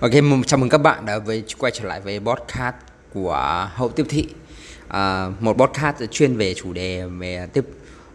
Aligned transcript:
Ok, 0.00 0.10
chào 0.46 0.58
mừng 0.58 0.68
các 0.68 0.78
bạn 0.78 1.06
đã 1.06 1.18
với 1.18 1.44
quay 1.58 1.72
trở 1.74 1.84
lại 1.84 2.00
với 2.00 2.20
podcast 2.20 2.74
của 3.14 3.68
Hậu 3.74 3.88
Tiếp 3.88 4.06
Thị. 4.08 4.28
À, 4.88 5.28
Một 5.40 5.56
podcast 5.58 5.96
chuyên 6.10 6.36
về 6.36 6.54
chủ 6.54 6.72
đề 6.72 7.06
về 7.06 7.46
tiếp 7.52 7.64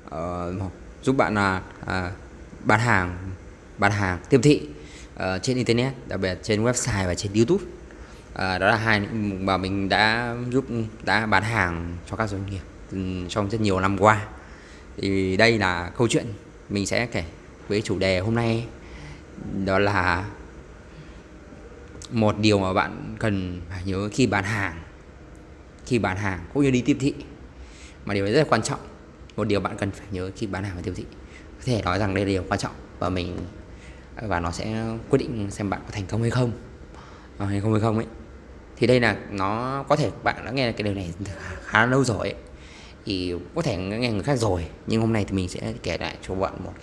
uh, 0.07 0.71
giúp 1.03 1.17
bạn 1.17 1.35
là 1.35 1.61
uh, 1.81 1.89
bán 2.63 2.79
hàng 2.79 3.17
bán 3.77 3.91
hàng 3.91 4.19
tiếp 4.29 4.39
thị 4.43 4.61
uh, 5.15 5.43
trên 5.43 5.57
internet 5.57 5.93
đặc 6.07 6.19
biệt 6.19 6.39
trên 6.43 6.63
website 6.63 7.07
và 7.07 7.15
trên 7.15 7.33
youtube. 7.33 7.63
Uh, 7.63 8.37
đó 8.37 8.59
là 8.59 8.75
hai 8.75 8.99
mà 9.39 9.57
mình 9.57 9.89
đã 9.89 10.35
giúp 10.49 10.65
đã 11.03 11.25
bán 11.25 11.43
hàng 11.43 11.97
cho 12.09 12.15
các 12.15 12.29
doanh 12.29 12.45
nghiệp 12.45 12.61
ừ, 12.91 12.97
trong 13.29 13.49
rất 13.49 13.61
nhiều 13.61 13.79
năm 13.79 13.97
qua. 13.97 14.25
Thì 14.97 15.37
đây 15.37 15.57
là 15.57 15.91
câu 15.97 16.07
chuyện 16.07 16.25
mình 16.69 16.85
sẽ 16.85 17.05
kể 17.05 17.23
với 17.67 17.81
chủ 17.81 17.99
đề 17.99 18.19
hôm 18.19 18.35
nay. 18.35 18.65
Đó 19.65 19.79
là 19.79 20.25
một 22.11 22.35
điều 22.39 22.59
mà 22.59 22.73
bạn 22.73 23.15
cần 23.19 23.61
phải 23.69 23.81
nhớ 23.85 24.09
khi 24.11 24.27
bán 24.27 24.43
hàng 24.43 24.81
khi 25.85 25.99
bán 25.99 26.17
hàng 26.17 26.39
cũng 26.53 26.63
như 26.63 26.71
đi 26.71 26.81
tiếp 26.81 26.97
thị. 26.99 27.13
Mà 28.05 28.13
điều 28.13 28.23
này 28.23 28.33
rất 28.33 28.39
là 28.39 28.45
quan 28.49 28.61
trọng. 28.61 28.79
Một 29.35 29.43
điều 29.43 29.59
bạn 29.59 29.77
cần 29.77 29.91
phải 29.91 30.07
nhớ 30.11 30.31
khi 30.35 30.47
bán 30.47 30.63
hàng 30.63 30.73
và 30.75 30.81
tiếp 30.83 30.93
thị. 30.95 31.05
Có 31.57 31.63
thể 31.65 31.81
nói 31.81 31.99
rằng 31.99 32.15
đây 32.15 32.25
là 32.25 32.29
điều 32.29 32.43
quan 32.49 32.59
trọng 32.59 32.71
và 32.99 33.09
mình 33.09 33.37
và 34.21 34.39
nó 34.39 34.51
sẽ 34.51 34.85
quyết 35.09 35.19
định 35.19 35.51
xem 35.51 35.69
bạn 35.69 35.81
có 35.85 35.91
thành 35.91 36.05
công 36.05 36.21
hay 36.21 36.31
không. 36.31 36.51
À, 37.37 37.45
hay 37.45 37.61
không 37.61 37.71
hay 37.71 37.81
không 37.81 37.95
ấy. 37.95 38.05
Thì 38.77 38.87
đây 38.87 38.99
là 38.99 39.17
nó 39.31 39.83
có 39.87 39.95
thể 39.95 40.11
bạn 40.23 40.45
đã 40.45 40.51
nghe 40.51 40.71
cái 40.71 40.83
điều 40.83 40.93
này 40.93 41.13
khá 41.65 41.85
lâu 41.85 42.03
rồi 42.03 42.29
ấy. 42.29 42.35
thì 43.05 43.35
có 43.55 43.61
thể 43.61 43.77
nghe 43.77 44.11
người 44.11 44.23
khác 44.23 44.39
rồi 44.39 44.65
nhưng 44.87 45.01
hôm 45.01 45.13
nay 45.13 45.25
thì 45.27 45.35
mình 45.35 45.49
sẽ 45.49 45.73
kể 45.83 45.97
lại 45.97 46.17
cho 46.27 46.35
bạn 46.35 46.53
một 46.63 46.73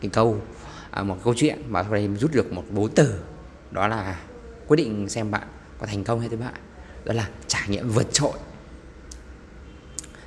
cái 0.00 0.10
câu 0.10 0.40
à, 0.90 1.02
một 1.02 1.16
câu 1.24 1.34
chuyện 1.36 1.58
mà 1.68 1.82
sau 1.82 1.92
đây 1.92 2.08
rút 2.18 2.32
được 2.32 2.52
một 2.52 2.64
bốn 2.70 2.90
từ. 2.94 3.20
Đó 3.70 3.88
là 3.88 4.18
quyết 4.72 4.84
định 4.84 5.08
xem 5.08 5.30
bạn 5.30 5.48
có 5.78 5.86
thành 5.86 6.04
công 6.04 6.20
hay 6.20 6.28
thất 6.28 6.40
bại 6.40 6.52
đó 7.04 7.12
là 7.12 7.28
trải 7.46 7.68
nghiệm 7.68 7.88
vượt 7.88 8.12
trội. 8.12 8.32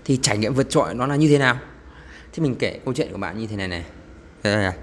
Thì 0.06 0.20
trải 0.22 0.38
nghiệm 0.38 0.54
vượt 0.54 0.70
trội 0.70 0.94
nó 0.94 1.08
là 1.08 1.16
như 1.16 1.28
thế 1.28 1.38
nào? 1.38 1.60
Thì 2.34 2.44
mình 2.44 2.56
kể 2.60 2.80
câu 2.86 2.94
chuyện 2.94 3.12
của 3.12 3.18
bạn 3.18 3.38
như 3.38 3.48
thế 3.48 3.56
này 3.56 3.68
này. 3.68 3.86
Đây 4.44 4.56
này 4.56 4.78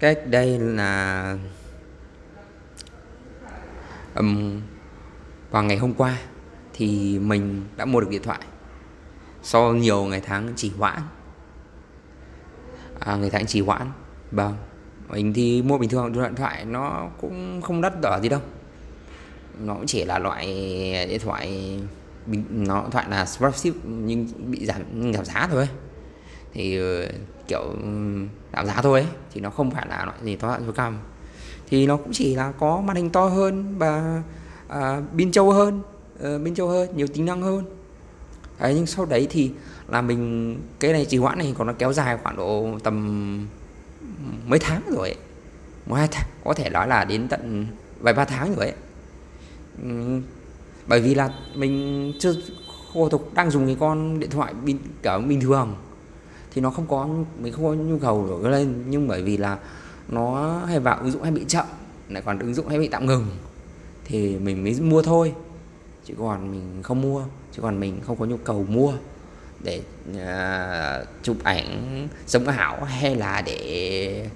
cách 0.00 0.18
đây 0.26 0.58
là 0.58 1.36
um, 4.14 4.60
vào 5.50 5.62
ngày 5.62 5.76
hôm 5.76 5.94
qua 5.94 6.18
thì 6.72 7.18
mình 7.18 7.64
đã 7.76 7.84
mua 7.84 8.00
được 8.00 8.10
điện 8.10 8.22
thoại. 8.22 8.40
Sau 9.42 9.74
nhiều 9.74 10.04
ngày 10.04 10.20
tháng 10.20 10.52
trì 10.56 10.72
hoãn. 10.78 11.02
À, 13.00 13.16
ngày 13.16 13.30
tháng 13.30 13.46
trì 13.46 13.60
hoãn 13.60 13.90
vâng 14.30 14.56
mình 15.08 15.32
thì 15.32 15.62
mua 15.62 15.78
bình 15.78 15.90
thường 15.90 16.12
điện 16.12 16.34
thoại 16.36 16.64
nó 16.64 17.08
cũng 17.20 17.62
không 17.62 17.80
đắt 17.80 17.92
đỏ 18.02 18.18
gì 18.22 18.28
đâu. 18.28 18.40
Nó 19.58 19.74
cũng 19.74 19.86
chỉ 19.86 20.04
là 20.04 20.18
loại 20.18 20.46
điện 21.08 21.20
thoại 21.20 21.78
nó 22.50 22.82
điện 22.82 22.90
thoại 22.90 23.06
là 23.10 23.24
flagship 23.24 23.72
nhưng 23.84 24.26
bị 24.46 24.66
giảm 24.66 25.12
giảm 25.12 25.24
giá 25.24 25.48
thôi. 25.50 25.68
Thì 26.52 26.76
ừ, 26.76 27.08
kiểu 27.48 27.74
giảm 28.52 28.66
giá 28.66 28.82
thôi 28.82 29.00
ấy. 29.00 29.08
thì 29.32 29.40
nó 29.40 29.50
không 29.50 29.70
phải 29.70 29.86
là 29.88 30.04
loại 30.04 30.16
gì 30.22 30.36
to 30.36 30.58
số 30.66 30.72
cam 30.72 30.98
thì 31.68 31.86
nó 31.86 31.96
cũng 31.96 32.12
chỉ 32.12 32.34
là 32.34 32.52
có 32.52 32.80
màn 32.80 32.96
hình 32.96 33.10
to 33.10 33.24
hơn 33.24 33.78
và 33.78 34.22
à, 34.68 35.02
pin 35.18 35.32
trâu 35.32 35.52
hơn 35.52 35.80
uh, 36.14 36.44
pin 36.44 36.54
trâu 36.54 36.68
hơn 36.68 36.96
nhiều 36.96 37.06
tính 37.06 37.24
năng 37.24 37.42
hơn. 37.42 37.64
Đấy 38.60 38.74
nhưng 38.74 38.86
sau 38.86 39.06
đấy 39.06 39.26
thì 39.30 39.50
là 39.88 40.02
mình 40.02 40.56
cái 40.80 40.92
này 40.92 41.04
trì 41.04 41.18
hoãn 41.18 41.38
này 41.38 41.54
còn 41.58 41.66
nó 41.66 41.72
kéo 41.72 41.92
dài 41.92 42.18
khoảng 42.22 42.36
độ 42.36 42.78
tầm 42.82 43.46
mấy 44.46 44.58
tháng 44.58 44.82
rồi 44.90 45.08
ấy. 45.08 45.16
một, 45.86 45.94
hai 45.94 46.08
tháng, 46.12 46.28
có 46.44 46.54
thể 46.54 46.70
nói 46.70 46.88
là 46.88 47.04
đến 47.04 47.28
tận 47.28 47.66
vài 48.00 48.14
ba 48.14 48.24
tháng 48.24 48.54
rồi 48.56 48.66
ấy. 48.66 48.76
Ừ, 49.82 50.20
bởi 50.86 51.00
vì 51.00 51.14
là 51.14 51.30
mình 51.54 52.12
chưa 52.18 52.34
khô 52.92 53.08
tục 53.08 53.30
đang 53.34 53.50
dùng 53.50 53.66
cái 53.66 53.76
con 53.80 54.20
điện 54.20 54.30
thoại 54.30 54.54
bình 54.64 54.78
cả 55.02 55.18
bình 55.18 55.40
thường, 55.40 55.76
thì 56.54 56.60
nó 56.60 56.70
không 56.70 56.86
có, 56.86 57.08
mình 57.38 57.52
không 57.52 57.64
có 57.64 57.74
nhu 57.74 57.98
cầu 57.98 58.26
đổi 58.28 58.50
lên. 58.50 58.84
Nhưng 58.88 59.08
bởi 59.08 59.22
vì 59.22 59.36
là 59.36 59.58
nó 60.08 60.58
hay 60.66 60.80
vào 60.80 60.98
ứng 60.98 61.10
dụng 61.10 61.22
hay 61.22 61.32
bị 61.32 61.44
chậm, 61.48 61.66
lại 62.08 62.22
còn 62.26 62.38
ứng 62.38 62.54
dụng 62.54 62.68
hay 62.68 62.78
bị 62.78 62.88
tạm 62.88 63.06
ngừng, 63.06 63.26
thì 64.04 64.38
mình 64.38 64.64
mới 64.64 64.80
mua 64.80 65.02
thôi. 65.02 65.34
Chứ 66.04 66.14
còn 66.18 66.52
mình 66.52 66.82
không 66.82 67.02
mua, 67.02 67.24
chứ 67.52 67.62
còn 67.62 67.80
mình 67.80 68.00
không 68.06 68.16
có 68.16 68.24
nhu 68.24 68.36
cầu 68.36 68.66
mua 68.68 68.92
để 69.62 69.80
uh, 70.10 71.08
chụp 71.22 71.36
ảnh 71.44 72.08
sống 72.26 72.46
ảo 72.46 72.84
hay 72.84 73.14
là 73.14 73.42
để 73.46 74.26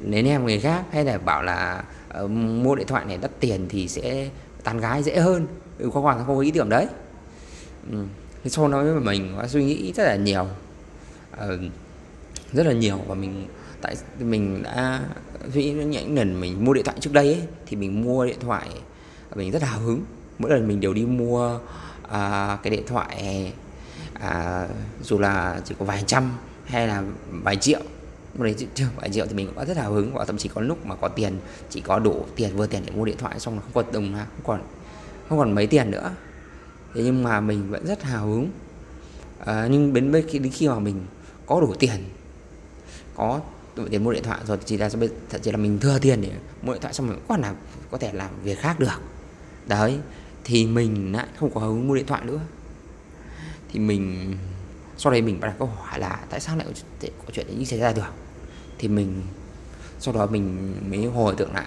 lấy 0.00 0.22
em 0.28 0.44
người 0.44 0.60
khác 0.60 0.84
hay 0.92 1.04
là 1.04 1.18
bảo 1.18 1.42
là 1.42 1.84
uh, 2.22 2.30
mua 2.30 2.74
điện 2.74 2.86
thoại 2.86 3.04
này 3.04 3.18
đắt 3.22 3.30
tiền 3.40 3.66
thì 3.68 3.88
sẽ 3.88 4.28
tán 4.64 4.80
gái 4.80 5.02
dễ 5.02 5.20
hơn. 5.20 5.46
Ừ, 5.78 5.90
có 5.94 6.00
hoàn 6.00 6.26
không 6.26 6.36
có 6.36 6.42
ý 6.42 6.50
tưởng 6.50 6.68
đấy. 6.68 6.86
Ừ. 7.92 8.04
thế 8.44 8.50
sau 8.50 8.68
đó 8.68 8.82
mình 8.82 9.34
có 9.36 9.46
suy 9.48 9.64
nghĩ 9.64 9.92
rất 9.92 10.04
là 10.04 10.16
nhiều. 10.16 10.46
Uh, 11.32 11.60
rất 12.52 12.66
là 12.66 12.72
nhiều 12.72 12.98
và 13.06 13.14
mình 13.14 13.46
tại 13.80 13.96
mình 14.18 14.62
đã 14.62 15.00
suy 15.54 15.64
nghĩ 15.64 15.84
những 15.84 16.16
lần 16.16 16.40
mình 16.40 16.64
mua 16.64 16.72
điện 16.72 16.84
thoại 16.84 16.96
trước 17.00 17.12
đây 17.12 17.26
ấy, 17.26 17.42
thì 17.66 17.76
mình 17.76 18.02
mua 18.02 18.26
điện 18.26 18.38
thoại 18.40 18.68
mình 19.34 19.50
rất 19.50 19.62
hào 19.62 19.80
hứng. 19.80 20.04
Mỗi 20.38 20.50
lần 20.50 20.68
mình 20.68 20.80
đều 20.80 20.94
đi 20.94 21.04
mua 21.04 21.58
uh, 22.04 22.10
cái 22.62 22.70
điện 22.70 22.86
thoại 22.86 23.52
à, 24.20 24.68
dù 25.02 25.18
là 25.18 25.60
chỉ 25.64 25.74
có 25.78 25.84
vài 25.84 26.04
trăm 26.06 26.32
hay 26.64 26.88
là 26.88 27.02
vài 27.30 27.56
triệu. 27.56 27.80
Một 28.34 28.44
đấy 28.44 28.54
chưa 28.74 28.86
vài 28.96 29.10
triệu 29.10 29.26
thì 29.26 29.34
mình 29.34 29.46
cũng 29.46 29.56
đã 29.56 29.64
rất 29.64 29.76
hào 29.76 29.92
hứng 29.92 30.14
và 30.14 30.24
thậm 30.24 30.38
chí 30.38 30.48
có 30.48 30.60
lúc 30.60 30.86
mà 30.86 30.94
có 30.94 31.08
tiền 31.08 31.38
chỉ 31.70 31.80
có 31.80 31.98
đủ 31.98 32.24
tiền 32.36 32.56
vừa 32.56 32.66
tiền 32.66 32.82
để 32.86 32.92
mua 32.92 33.04
điện 33.04 33.16
thoại 33.18 33.40
xong 33.40 33.54
là 33.54 33.60
không 33.60 33.72
còn 33.74 33.92
đồng 33.92 34.12
nào 34.12 34.26
không 34.36 34.44
còn 34.44 34.62
không 35.28 35.38
còn 35.38 35.54
mấy 35.54 35.66
tiền 35.66 35.90
nữa. 35.90 36.10
Thế 36.94 37.02
nhưng 37.04 37.22
mà 37.22 37.40
mình 37.40 37.70
vẫn 37.70 37.86
rất 37.86 38.02
hào 38.02 38.26
hứng. 38.26 38.50
À, 39.46 39.68
nhưng 39.70 39.92
đến 39.92 40.24
khi 40.28 40.38
đến 40.38 40.52
khi 40.52 40.68
mà 40.68 40.78
mình 40.78 41.00
có 41.46 41.60
đủ 41.60 41.74
tiền 41.78 42.04
có 43.14 43.40
đủ 43.76 43.84
tiền 43.90 44.04
mua 44.04 44.12
điện 44.12 44.22
thoại 44.22 44.40
rồi 44.46 44.58
chỉ 44.64 44.76
là 44.76 44.88
thậm 44.88 45.00
chỉ 45.42 45.50
là 45.50 45.56
mình 45.56 45.78
thừa 45.78 45.98
tiền 45.98 46.20
để 46.20 46.30
mua 46.62 46.72
điện 46.72 46.82
thoại 46.82 46.94
xong 46.94 47.08
mình 47.08 47.18
còn 47.28 47.40
là 47.40 47.54
có 47.90 47.98
thể 47.98 48.12
làm 48.12 48.30
việc 48.42 48.58
khác 48.58 48.80
được. 48.80 49.00
Đấy 49.66 49.98
thì 50.44 50.66
mình 50.66 51.12
lại 51.12 51.26
không 51.38 51.50
có 51.54 51.60
hứng 51.60 51.88
mua 51.88 51.94
điện 51.94 52.06
thoại 52.06 52.24
nữa 52.24 52.40
thì 53.72 53.80
mình 53.80 54.34
sau 54.96 55.12
đấy 55.12 55.22
mình 55.22 55.40
bắt 55.40 55.54
câu 55.58 55.68
hỏi 55.68 55.98
là 55.98 56.20
tại 56.30 56.40
sao 56.40 56.56
lại 56.56 56.66
có 57.00 57.32
chuyện 57.32 57.46
đấy 57.46 57.56
như 57.58 57.64
xảy 57.64 57.78
ra 57.78 57.92
được? 57.92 58.12
Thì 58.78 58.88
mình 58.88 59.22
sau 60.00 60.14
đó 60.14 60.26
mình 60.26 60.74
mới 60.90 61.04
hồi 61.04 61.34
tưởng 61.36 61.54
lại. 61.54 61.66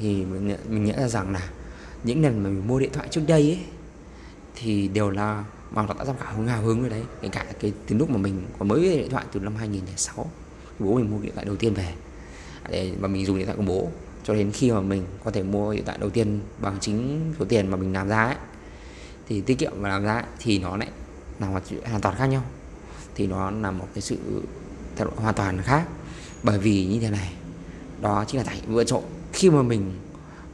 Thì 0.00 0.24
mình, 0.24 0.56
mình 0.68 0.84
nhận 0.84 0.96
ra 0.96 1.08
rằng 1.08 1.32
là 1.32 1.48
những 2.04 2.22
lần 2.22 2.42
mà 2.42 2.50
mình 2.50 2.68
mua 2.68 2.78
điện 2.78 2.90
thoại 2.92 3.08
trước 3.10 3.22
đây 3.26 3.40
ấy 3.40 3.60
thì 4.54 4.88
đều 4.88 5.10
là 5.10 5.44
mà 5.70 5.86
nó 5.86 5.94
đã 5.94 6.04
ra 6.04 6.12
cả 6.20 6.30
hứng 6.30 6.46
hào 6.46 6.62
hứng 6.62 6.80
rồi 6.80 6.90
đấy. 6.90 7.02
Kể 7.20 7.28
cả 7.28 7.46
cái 7.60 7.72
từ 7.86 7.96
lúc 7.96 8.10
mà 8.10 8.16
mình 8.16 8.46
có 8.58 8.64
mới 8.64 8.80
điện 8.80 9.10
thoại 9.10 9.24
từ 9.32 9.40
năm 9.40 9.56
2006 9.56 10.30
bố 10.78 10.94
mình 10.94 11.10
mua 11.10 11.18
điện 11.22 11.32
thoại 11.34 11.46
đầu 11.46 11.56
tiên 11.56 11.74
về. 11.74 11.92
Để 12.68 12.92
mà 13.00 13.08
mình 13.08 13.26
dùng 13.26 13.38
điện 13.38 13.46
thoại 13.46 13.56
của 13.56 13.64
bố. 13.66 13.90
Cho 14.24 14.34
đến 14.34 14.50
khi 14.52 14.70
mà 14.70 14.80
mình 14.80 15.04
có 15.24 15.30
thể 15.30 15.42
mua 15.42 15.74
điện 15.74 15.84
thoại 15.84 15.98
đầu 16.00 16.10
tiên 16.10 16.40
bằng 16.58 16.76
chính 16.80 17.20
số 17.38 17.44
tiền 17.44 17.70
mà 17.70 17.76
mình 17.76 17.92
làm 17.92 18.08
ra 18.08 18.24
ấy. 18.24 18.36
Thì 19.28 19.40
tiết 19.40 19.58
kiệm 19.58 19.72
và 19.76 19.88
làm 19.88 20.04
ra 20.04 20.12
ấy, 20.12 20.24
thì 20.38 20.58
nó 20.58 20.76
lại 20.76 20.88
là 21.40 21.46
hoàn 21.86 22.00
toàn 22.00 22.16
khác 22.16 22.26
nhau. 22.26 22.42
Thì 23.14 23.26
nó 23.26 23.50
là 23.50 23.70
một 23.70 23.88
cái 23.94 24.02
sự 24.02 24.16
thật 24.96 25.04
hoàn 25.16 25.34
toàn 25.34 25.62
khác. 25.62 25.88
Bởi 26.42 26.58
vì 26.58 26.86
như 26.86 27.00
thế 27.00 27.10
này 27.10 27.32
đó 28.00 28.24
chính 28.28 28.38
là 28.38 28.44
tại 28.46 28.60
nghiệm 28.68 28.86
trộn. 28.86 29.02
khi 29.32 29.50
mà 29.50 29.62
mình 29.62 29.98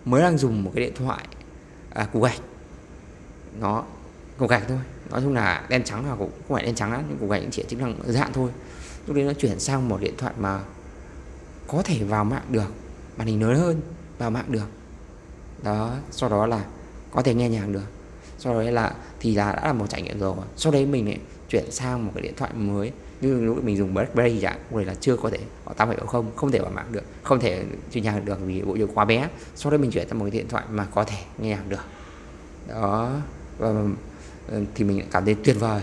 mới 0.04 0.22
đang 0.22 0.38
dùng 0.38 0.64
một 0.64 0.70
cái 0.74 0.84
điện 0.84 0.94
thoại 0.94 1.24
à, 1.90 2.04
cục 2.12 2.22
gạch 2.22 2.40
nó 3.60 3.84
cục 4.38 4.50
gạch 4.50 4.62
thôi. 4.68 4.78
Nói 5.10 5.20
chung 5.22 5.34
là 5.34 5.66
đen 5.68 5.84
trắng 5.84 6.08
là 6.08 6.16
cũng 6.16 6.30
không 6.30 6.56
phải 6.56 6.64
đen 6.64 6.74
trắng 6.74 6.92
lắm 6.92 7.02
nhưng 7.08 7.18
cục 7.18 7.30
gạch 7.30 7.42
chỉ 7.50 7.64
chức 7.68 7.80
năng 7.80 7.94
dạng 8.06 8.32
thôi. 8.32 8.50
Lúc 9.06 9.16
đấy 9.16 9.24
nó 9.24 9.32
chuyển 9.32 9.60
sang 9.60 9.88
một 9.88 10.00
điện 10.00 10.14
thoại 10.18 10.34
mà 10.38 10.60
có 11.66 11.82
thể 11.82 12.04
vào 12.04 12.24
mạng 12.24 12.44
được 12.50 12.72
màn 13.16 13.26
hình 13.26 13.42
lớn 13.42 13.58
hơn 13.58 13.80
vào 14.18 14.30
mạng 14.30 14.46
được. 14.48 14.68
Đó 15.62 15.96
sau 16.10 16.28
đó 16.28 16.46
là 16.46 16.64
có 17.10 17.22
thể 17.22 17.34
nghe 17.34 17.48
nhạc 17.48 17.66
được 17.66 17.99
sau 18.40 18.54
đấy 18.54 18.72
là, 18.72 18.94
thì 19.20 19.34
là 19.34 19.52
đã 19.52 19.66
là 19.66 19.72
một 19.72 19.86
trải 19.88 20.02
nghiệm 20.02 20.18
rồi. 20.18 20.34
Sau 20.56 20.72
đấy 20.72 20.86
mình 20.86 21.06
lại 21.06 21.18
chuyển 21.48 21.70
sang 21.70 22.06
một 22.06 22.12
cái 22.14 22.22
điện 22.22 22.34
thoại 22.36 22.50
mới. 22.54 22.92
Như 23.20 23.44
lúc 23.44 23.64
mình 23.64 23.76
dùng 23.76 23.94
BlackBerry 23.94 24.40
chẳng 24.40 24.58
rồi 24.70 24.84
là 24.84 24.94
chưa 24.94 25.16
có 25.16 25.30
thể 25.30 25.38
có 25.64 25.72
tám 25.72 26.06
không 26.06 26.30
không 26.36 26.50
thể 26.50 26.58
vào 26.58 26.70
mạng 26.70 26.86
được, 26.92 27.02
không 27.22 27.40
thể 27.40 27.64
truyền 27.92 28.04
nhạc 28.04 28.24
được 28.24 28.38
vì 28.46 28.62
bộ 28.62 28.74
nhớ 28.74 28.86
quá 28.94 29.04
bé. 29.04 29.28
Sau 29.54 29.70
đấy 29.70 29.78
mình 29.78 29.90
chuyển 29.90 30.08
sang 30.08 30.18
một 30.18 30.24
cái 30.24 30.30
điện 30.30 30.48
thoại 30.48 30.64
mà 30.70 30.84
có 30.84 31.04
thể 31.04 31.18
nghe 31.38 31.48
nhạc 31.48 31.68
được. 31.68 31.84
Đó, 32.68 33.12
và 33.58 33.68
ờ, 34.48 34.60
thì 34.74 34.84
mình 34.84 35.02
cảm 35.10 35.24
thấy 35.24 35.36
tuyệt 35.44 35.56
vời 35.60 35.82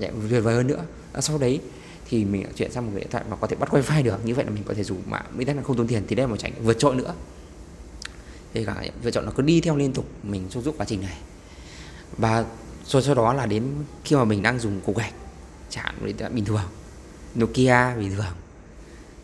tuyệt 0.00 0.42
vời 0.42 0.54
hơn 0.54 0.66
nữa. 0.66 0.84
Sau 1.20 1.38
đấy 1.38 1.60
thì 2.08 2.24
mình 2.24 2.42
lại 2.42 2.52
chuyển 2.56 2.72
sang 2.72 2.86
một 2.86 2.90
cái 2.94 3.00
điện 3.00 3.10
thoại 3.10 3.24
mà 3.30 3.36
có 3.36 3.46
thể 3.46 3.56
bắt 3.56 3.74
wifi 3.74 4.02
được, 4.02 4.24
như 4.24 4.34
vậy 4.34 4.44
là 4.44 4.50
mình 4.50 4.62
có 4.66 4.74
thể 4.74 4.84
dùng 4.84 5.02
mạng 5.06 5.24
internet 5.38 5.56
là 5.56 5.62
không 5.62 5.76
tốn 5.76 5.86
tiền 5.86 6.02
thì 6.08 6.16
đây 6.16 6.26
là 6.26 6.30
một 6.30 6.36
trải 6.36 6.50
nghiệm 6.50 6.64
vượt 6.64 6.78
trội 6.78 6.94
nữa. 6.94 7.14
Thì 8.54 8.64
cả 8.64 8.84
vượt 9.02 9.10
trội 9.10 9.24
nó 9.24 9.32
cứ 9.36 9.42
đi 9.42 9.60
theo 9.60 9.76
liên 9.76 9.92
tục 9.92 10.06
mình 10.22 10.48
giúp 10.50 10.64
giúp 10.64 10.74
quá 10.78 10.86
trình 10.86 11.00
này 11.00 11.18
và 12.18 12.44
rồi 12.86 13.02
sau 13.02 13.14
đó 13.14 13.32
là 13.32 13.46
đến 13.46 13.64
khi 14.04 14.16
mà 14.16 14.24
mình 14.24 14.42
đang 14.42 14.58
dùng 14.58 14.80
cục 14.80 14.96
gạch 14.96 15.14
chạm 15.70 15.94
điện 16.04 16.16
thoại 16.18 16.30
bình 16.30 16.44
thường. 16.44 16.62
Nokia 17.38 17.94
bình 17.98 18.12
thường. 18.16 18.34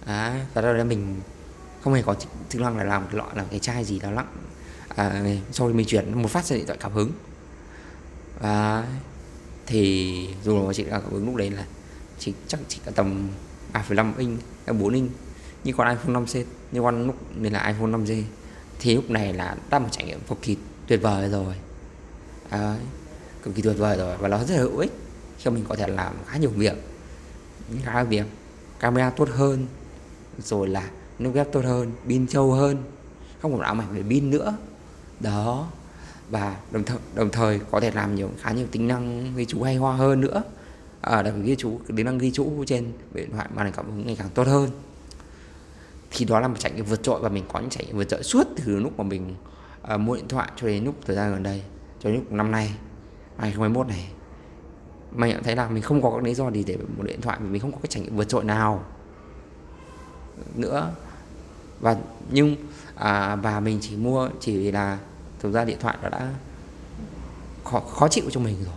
À, 0.06 0.46
và 0.54 0.62
đó 0.62 0.72
là 0.72 0.84
mình 0.84 1.20
không 1.80 1.94
hề 1.94 2.02
có 2.02 2.14
chức 2.48 2.62
năng 2.62 2.76
là 2.76 2.84
làm 2.84 3.06
cái 3.06 3.14
loại 3.14 3.36
là 3.36 3.44
cái 3.50 3.58
chai 3.58 3.84
gì 3.84 3.98
đó 3.98 4.10
lặng. 4.10 4.36
À, 4.88 5.24
sau 5.52 5.68
khi 5.68 5.74
mình 5.74 5.86
chuyển 5.86 6.22
một 6.22 6.30
phát 6.30 6.44
ra 6.44 6.56
điện 6.56 6.66
thoại 6.66 6.78
cảm 6.82 6.92
hứng. 6.92 7.12
Và 8.40 8.86
thì 9.66 10.28
dù 10.44 10.66
là 10.66 10.72
chị 10.72 10.84
cảm 10.90 11.02
hứng 11.10 11.26
lúc 11.26 11.36
đấy 11.36 11.50
là 11.50 11.64
chỉ 12.18 12.32
chắc 12.48 12.60
chỉ 12.68 12.80
cả 12.84 12.90
tầm 12.94 13.28
3,5 13.72 14.12
inch 14.18 14.40
4 14.66 14.94
inch. 14.94 15.10
Như 15.64 15.72
con 15.76 15.88
iPhone 15.88 16.14
5C 16.14 16.44
như 16.72 16.82
con 16.82 17.06
lúc 17.06 17.16
nên 17.36 17.52
là 17.52 17.66
iPhone 17.66 17.90
5G 17.90 18.22
thì 18.78 18.94
lúc 18.94 19.10
này 19.10 19.32
là 19.32 19.56
đã 19.70 19.78
một 19.78 19.88
trải 19.90 20.04
nghiệm 20.04 20.20
cực 20.20 20.42
kỳ 20.42 20.56
tuyệt 20.86 21.02
vời 21.02 21.28
rồi 21.28 21.54
à, 22.50 22.76
cực 23.42 23.54
kỳ 23.54 23.62
tuyệt 23.62 23.76
vời 23.78 23.96
rồi 23.96 24.16
và 24.16 24.28
nó 24.28 24.38
rất 24.38 24.54
là 24.54 24.60
hữu 24.60 24.78
ích 24.78 24.92
khi 25.38 25.50
mình 25.50 25.64
có 25.68 25.76
thể 25.76 25.86
làm 25.86 26.14
khá 26.26 26.38
nhiều 26.38 26.50
việc. 26.50 26.74
Khá 27.82 27.94
nhiều 27.94 28.04
việc. 28.10 28.26
Camera 28.80 29.10
tốt 29.10 29.28
hơn 29.32 29.66
rồi 30.38 30.68
là 30.68 30.90
nước 31.18 31.30
ghép 31.34 31.52
tốt 31.52 31.64
hơn 31.64 31.92
pin 32.08 32.26
trâu 32.26 32.52
hơn. 32.52 32.76
Không 33.42 33.52
còn 33.52 33.60
ám 33.60 33.80
ảnh 33.80 33.94
về 33.94 34.02
pin 34.02 34.30
nữa. 34.30 34.56
Đó. 35.20 35.68
Và 36.30 36.56
đồng 36.70 36.84
thời 36.84 36.98
đồng 37.14 37.30
thời 37.30 37.60
có 37.70 37.80
thể 37.80 37.90
làm 37.90 38.14
nhiều 38.14 38.30
khá 38.40 38.52
nhiều 38.52 38.66
tính 38.70 38.88
năng 38.88 39.34
ghi 39.36 39.44
chú 39.44 39.62
hay 39.62 39.76
ho 39.76 39.92
hơn 39.92 40.20
nữa. 40.20 40.42
À, 41.00 41.22
đặc 41.22 41.34
ghi 41.42 41.56
chú 41.56 41.80
tính 41.96 42.06
năng 42.06 42.18
ghi 42.18 42.30
chú 42.30 42.64
trên 42.66 42.92
điện 43.14 43.30
thoại 43.32 43.48
màn 43.54 43.66
hình 43.66 43.74
cảm 43.76 43.86
ứng 43.86 44.06
ngày 44.06 44.16
càng 44.18 44.28
tốt 44.34 44.46
hơn. 44.46 44.70
Thì 46.10 46.24
đó 46.24 46.40
là 46.40 46.48
một 46.48 46.54
trải 46.58 46.72
nghiệm 46.72 46.84
vượt 46.84 47.02
trội 47.02 47.20
và 47.20 47.28
mình 47.28 47.44
có 47.52 47.60
những 47.60 47.70
trải 47.70 47.84
nghiệm 47.86 47.96
vượt 47.96 48.08
trội 48.08 48.22
suốt 48.22 48.46
từ 48.56 48.76
lúc 48.76 48.98
mà 48.98 49.04
mình 49.04 49.34
uh, 49.94 50.00
mua 50.00 50.16
điện 50.16 50.28
thoại 50.28 50.48
cho 50.56 50.66
đến 50.66 50.84
lúc 50.84 50.94
thời 51.06 51.16
gian 51.16 51.32
gần 51.32 51.42
đây 51.42 51.62
cho 52.00 52.10
đến 52.10 52.14
lúc 52.14 52.32
năm 52.32 52.50
nay 52.50 52.74
2021 53.38 53.86
này. 53.86 54.08
Mình 55.12 55.30
nhận 55.30 55.42
thấy 55.42 55.56
là 55.56 55.68
mình 55.68 55.82
không 55.82 56.02
có 56.02 56.10
các 56.10 56.22
lý 56.22 56.34
do 56.34 56.50
gì 56.50 56.64
để 56.64 56.76
một 56.96 57.04
điện 57.06 57.20
thoại 57.20 57.38
mình 57.40 57.60
không 57.60 57.72
có 57.72 57.78
cái 57.82 57.88
trải 57.88 58.02
nghiệm 58.02 58.16
vượt 58.16 58.28
trội 58.28 58.44
nào 58.44 58.84
nữa. 60.54 60.92
Và 61.80 61.96
nhưng 62.30 62.56
à, 62.94 63.36
và 63.36 63.60
mình 63.60 63.78
chỉ 63.82 63.96
mua 63.96 64.28
chỉ 64.40 64.58
vì 64.58 64.72
là 64.72 64.98
thực 65.38 65.52
ra 65.52 65.64
điện 65.64 65.78
thoại 65.80 65.96
nó 66.02 66.08
đã 66.08 66.34
khó, 67.64 67.80
khó 67.80 68.08
chịu 68.08 68.24
cho 68.30 68.40
mình 68.40 68.56
rồi. 68.64 68.74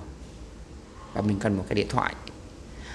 Và 1.13 1.21
mình 1.21 1.39
cần 1.39 1.57
một 1.57 1.63
cái 1.67 1.75
điện 1.75 1.87
thoại 1.89 2.15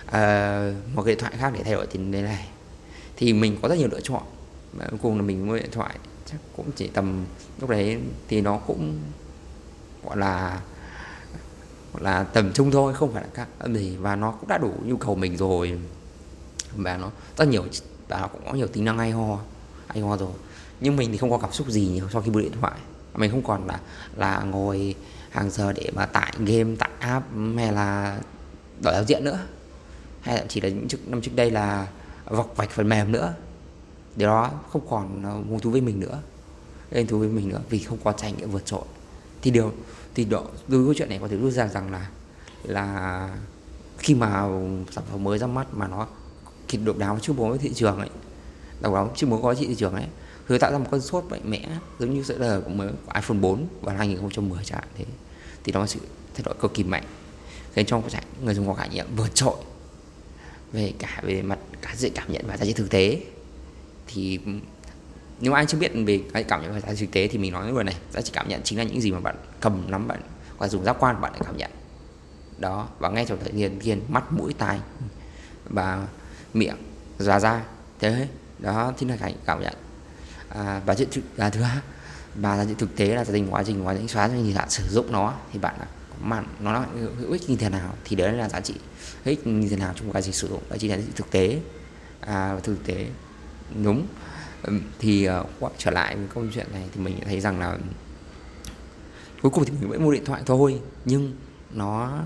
à, 0.07 0.73
một 0.95 1.03
cái 1.03 1.15
điện 1.15 1.21
thoại 1.21 1.33
khác 1.39 1.53
để 1.55 1.63
thay 1.65 1.75
đổi 1.75 1.87
tiền 1.87 2.13
thế 2.13 2.23
này. 2.23 2.49
Thì 3.17 3.33
mình 3.33 3.59
có 3.63 3.69
rất 3.69 3.79
nhiều 3.79 3.89
lựa 3.89 4.01
chọn. 4.01 4.23
Và 4.73 4.87
cuối 4.91 4.99
cùng 5.03 5.17
là 5.17 5.23
mình 5.23 5.47
mua 5.47 5.57
điện 5.57 5.71
thoại 5.73 5.99
chắc 6.27 6.37
cũng 6.57 6.71
chỉ 6.77 6.89
tầm 6.89 7.25
lúc 7.61 7.71
đấy 7.71 7.99
thì 8.29 8.41
nó 8.41 8.57
cũng 8.57 8.99
gọi 10.05 10.17
là 10.17 10.61
gọi 11.93 12.03
là 12.03 12.25
tầm 12.25 12.53
trung 12.53 12.71
thôi, 12.71 12.95
không 12.95 13.13
phải 13.13 13.23
là 13.23 13.29
các 13.35 13.49
gì 13.75 13.97
và 13.97 14.17
nó 14.17 14.31
cũng 14.31 14.49
đã 14.49 14.59
đủ 14.59 14.73
nhu 14.85 14.97
cầu 14.97 15.15
mình 15.15 15.37
rồi. 15.37 15.79
Và 16.77 16.97
nó, 16.97 17.11
rất 17.37 17.49
nhiều, 17.49 17.65
và 18.09 18.21
nó 18.21 18.27
cũng 18.27 18.43
có 18.47 18.53
nhiều 18.53 18.67
tính 18.67 18.85
năng 18.85 18.99
hay 18.99 19.11
ho 19.11 19.39
hay 19.87 20.01
ho 20.01 20.17
rồi. 20.17 20.33
Nhưng 20.81 20.97
mình 20.97 21.13
thì 21.13 21.19
không 21.19 21.31
có 21.31 21.39
cảm 21.39 21.53
xúc 21.53 21.69
gì 21.69 21.87
nhiều 21.87 22.09
sau 22.13 22.23
khi 22.23 22.31
mua 22.31 22.41
điện 22.41 22.53
thoại. 22.61 22.79
Mình 23.15 23.31
không 23.31 23.43
còn 23.43 23.67
là 23.67 23.81
là 24.17 24.43
ngồi 24.43 24.95
hàng 25.31 25.51
giờ 25.51 25.73
để 25.73 25.91
mà 25.95 26.07
tải 26.07 26.33
game, 26.39 26.77
tải 26.77 26.91
app, 26.99 27.27
hay 27.57 27.73
là 27.73 28.19
đổi 28.81 28.95
giao 28.95 29.05
diện 29.05 29.25
nữa. 29.25 29.39
Hay 30.21 30.39
thậm 30.39 30.49
chí 30.49 30.61
là 30.61 30.69
những 30.69 30.89
trước, 30.89 30.99
năm 31.07 31.21
trước 31.23 31.33
đây 31.35 31.51
là 31.51 31.89
vọc 32.25 32.53
vạch 32.57 32.71
phần 32.71 32.89
mềm 32.89 33.13
nữa. 33.13 33.35
Điều 34.17 34.29
đó 34.29 34.51
không 34.71 34.87
còn 34.91 35.23
ờ, 35.25 35.31
hứng 35.31 35.61
thú 35.61 35.71
với 35.71 35.81
mình 35.81 36.01
nữa. 36.01 36.19
Lên 36.91 37.07
thú 37.07 37.19
với 37.19 37.29
mình 37.29 37.49
nữa 37.49 37.61
vì 37.71 37.79
không 37.79 37.99
có 38.05 38.13
trải 38.13 38.33
nghiệm 38.33 38.51
vượt 38.51 38.67
trội 38.67 38.85
thì 39.45 39.51
điều, 39.51 39.73
thì 40.15 40.25
đó 40.25 40.43
từ 40.71 40.85
câu 40.85 40.95
chuyện 40.95 41.09
này 41.09 41.19
có 41.19 41.29
thể 41.29 41.37
rút 41.37 41.53
ra 41.53 41.69
rằng 41.69 41.93
là 41.93 42.11
là 42.63 43.29
khi 43.99 44.15
mà 44.15 44.43
sản 44.91 45.05
phẩm 45.11 45.25
mới 45.25 45.39
ra 45.39 45.47
mắt 45.47 45.67
mà 45.73 45.89
nó 45.89 46.07
kịp 46.69 46.81
độc 46.85 46.99
đáo 46.99 47.19
chưa 47.23 47.33
bố 47.33 47.49
với 47.49 47.59
thị 47.59 47.73
trường 47.75 47.99
ấy, 47.99 48.11
độc 48.81 48.95
đáo 48.95 49.13
chưa 49.17 49.27
bố 49.27 49.43
có 49.43 49.55
thị 49.55 49.75
trường 49.75 49.95
ấy, 49.95 50.07
thì 50.49 50.59
tạo 50.59 50.73
ra 50.73 50.79
một 50.79 50.87
con 50.91 51.01
sốt 51.01 51.25
mạnh 51.25 51.41
mẽ, 51.45 51.69
giống 51.99 52.15
như 52.15 52.23
sự 52.23 52.39
đời 52.39 52.61
của 52.61 52.71
mới 52.71 52.89
của 52.89 53.13
iPhone 53.15 53.39
4 53.39 53.67
vào 53.81 53.97
2010 53.97 54.65
chẳng 54.65 54.79
hạn 54.79 54.89
thế. 54.97 55.05
Thì 55.65 55.73
nó 55.73 55.87
sự 55.87 56.01
thay 56.35 56.43
đổi 56.45 56.55
cực 56.61 56.75
kỳ 56.75 56.85
mạnh, 56.85 57.05
khiến 57.73 57.87
cho 57.87 58.03
người 58.45 58.55
dùng 58.55 58.67
có 58.67 58.75
trải 58.79 58.89
nghiệm 58.89 59.07
vượt 59.17 59.35
trội 59.35 59.57
về 60.73 60.93
cả, 60.99 61.21
về 61.23 61.43
mặt 61.43 61.59
cả 61.83 61.95
sự 61.97 62.11
cảm 62.15 62.33
nhận 62.33 62.47
và 62.47 62.57
giá 62.57 62.65
trị 62.65 62.73
thực 62.73 62.91
tế. 62.91 63.21
Thì 64.07 64.41
nếu 65.45 65.53
ai 65.53 65.67
chưa 65.67 65.79
biết 65.79 65.93
về 66.07 66.21
cái 66.33 66.45
cảm 66.45 66.63
nhận 66.63 66.75
về 66.75 66.81
giá 66.81 66.95
trị 66.95 67.07
thực 67.07 67.13
tế 67.13 67.29
thì 67.29 67.39
mình 67.39 67.53
nói 67.53 67.73
luôn 67.73 67.87
này 67.87 67.97
giá 68.13 68.21
trị 68.21 68.33
cảm 68.35 68.49
nhận 68.49 68.61
chính 68.65 68.79
là 68.79 68.85
những 68.85 69.01
gì 69.01 69.13
mà 69.13 69.21
bạn 69.21 69.37
cầm 69.61 69.91
nắm 69.91 70.09
bạn 70.09 70.21
và 70.59 70.69
dùng 70.69 70.85
giác 70.85 70.97
quan 71.01 71.21
bạn 71.21 71.33
để 71.35 71.41
cảm 71.45 71.57
nhận. 71.57 71.71
Đó 72.59 72.89
và 72.99 73.09
ngay 73.09 73.25
trong 73.29 73.39
thời 73.45 73.53
gian 73.53 73.81
thiên 73.81 74.01
mắt 74.09 74.33
mũi 74.33 74.55
tai 74.59 74.81
và 75.65 76.07
miệng 76.55 76.77
và 77.19 77.41
da 77.41 77.65
thế 77.99 78.29
đó 78.59 78.93
chính 78.99 79.11
là 79.11 79.17
cái 79.17 79.35
cảm 79.47 79.63
nhận. 79.63 79.75
À, 80.49 80.81
và 80.87 80.95
chuyện 80.95 81.09
là 81.37 81.51
thứ 81.51 81.61
hai 81.61 81.77
và 82.35 82.57
là 82.57 82.67
thực 82.79 82.97
tế 82.97 83.07
là 83.07 83.25
tình 83.25 83.55
quá 83.55 83.63
trình 83.67 83.87
quá 83.87 83.95
trình 83.99 84.09
xóa 84.09 84.29
thì 84.29 84.55
bạn 84.55 84.71
sử 84.71 84.85
dụng 84.91 85.13
nó 85.13 85.35
thì 85.53 85.59
bạn 85.59 85.75
mà 86.21 86.43
nó 86.61 86.85
hữu 87.19 87.33
ích 87.33 87.51
như 87.51 87.57
thế 87.57 87.69
nào 87.69 87.95
thì 88.05 88.17
đấy 88.17 88.33
là 88.33 88.49
giá 88.49 88.61
trị 88.61 88.75
hữu 89.25 89.35
ích 89.37 89.47
như 89.47 89.69
thế 89.69 89.77
nào 89.77 89.93
trong 89.97 90.13
quá 90.13 90.21
trình 90.21 90.33
sử 90.33 90.49
dụng. 90.49 90.63
Đó 90.71 90.77
chính 90.81 90.91
là 90.91 90.99
thực 91.17 91.31
tế. 91.31 91.61
À, 92.21 92.57
thực 92.63 92.87
tế. 92.87 93.07
Đúng 93.83 94.07
thì 94.99 95.29
uh, 95.65 95.73
trở 95.79 95.91
lại 95.91 96.17
với 96.17 96.27
câu 96.35 96.45
chuyện 96.55 96.67
này 96.73 96.83
thì 96.95 97.01
mình 97.01 97.19
thấy 97.25 97.41
rằng 97.41 97.61
là 97.61 97.79
cuối 99.43 99.51
cùng 99.51 99.65
thì 99.65 99.73
mình 99.81 99.91
vẫn 99.91 100.05
mua 100.05 100.13
điện 100.13 100.25
thoại 100.25 100.43
thôi 100.47 100.81
nhưng 101.05 101.33
nó 101.71 102.23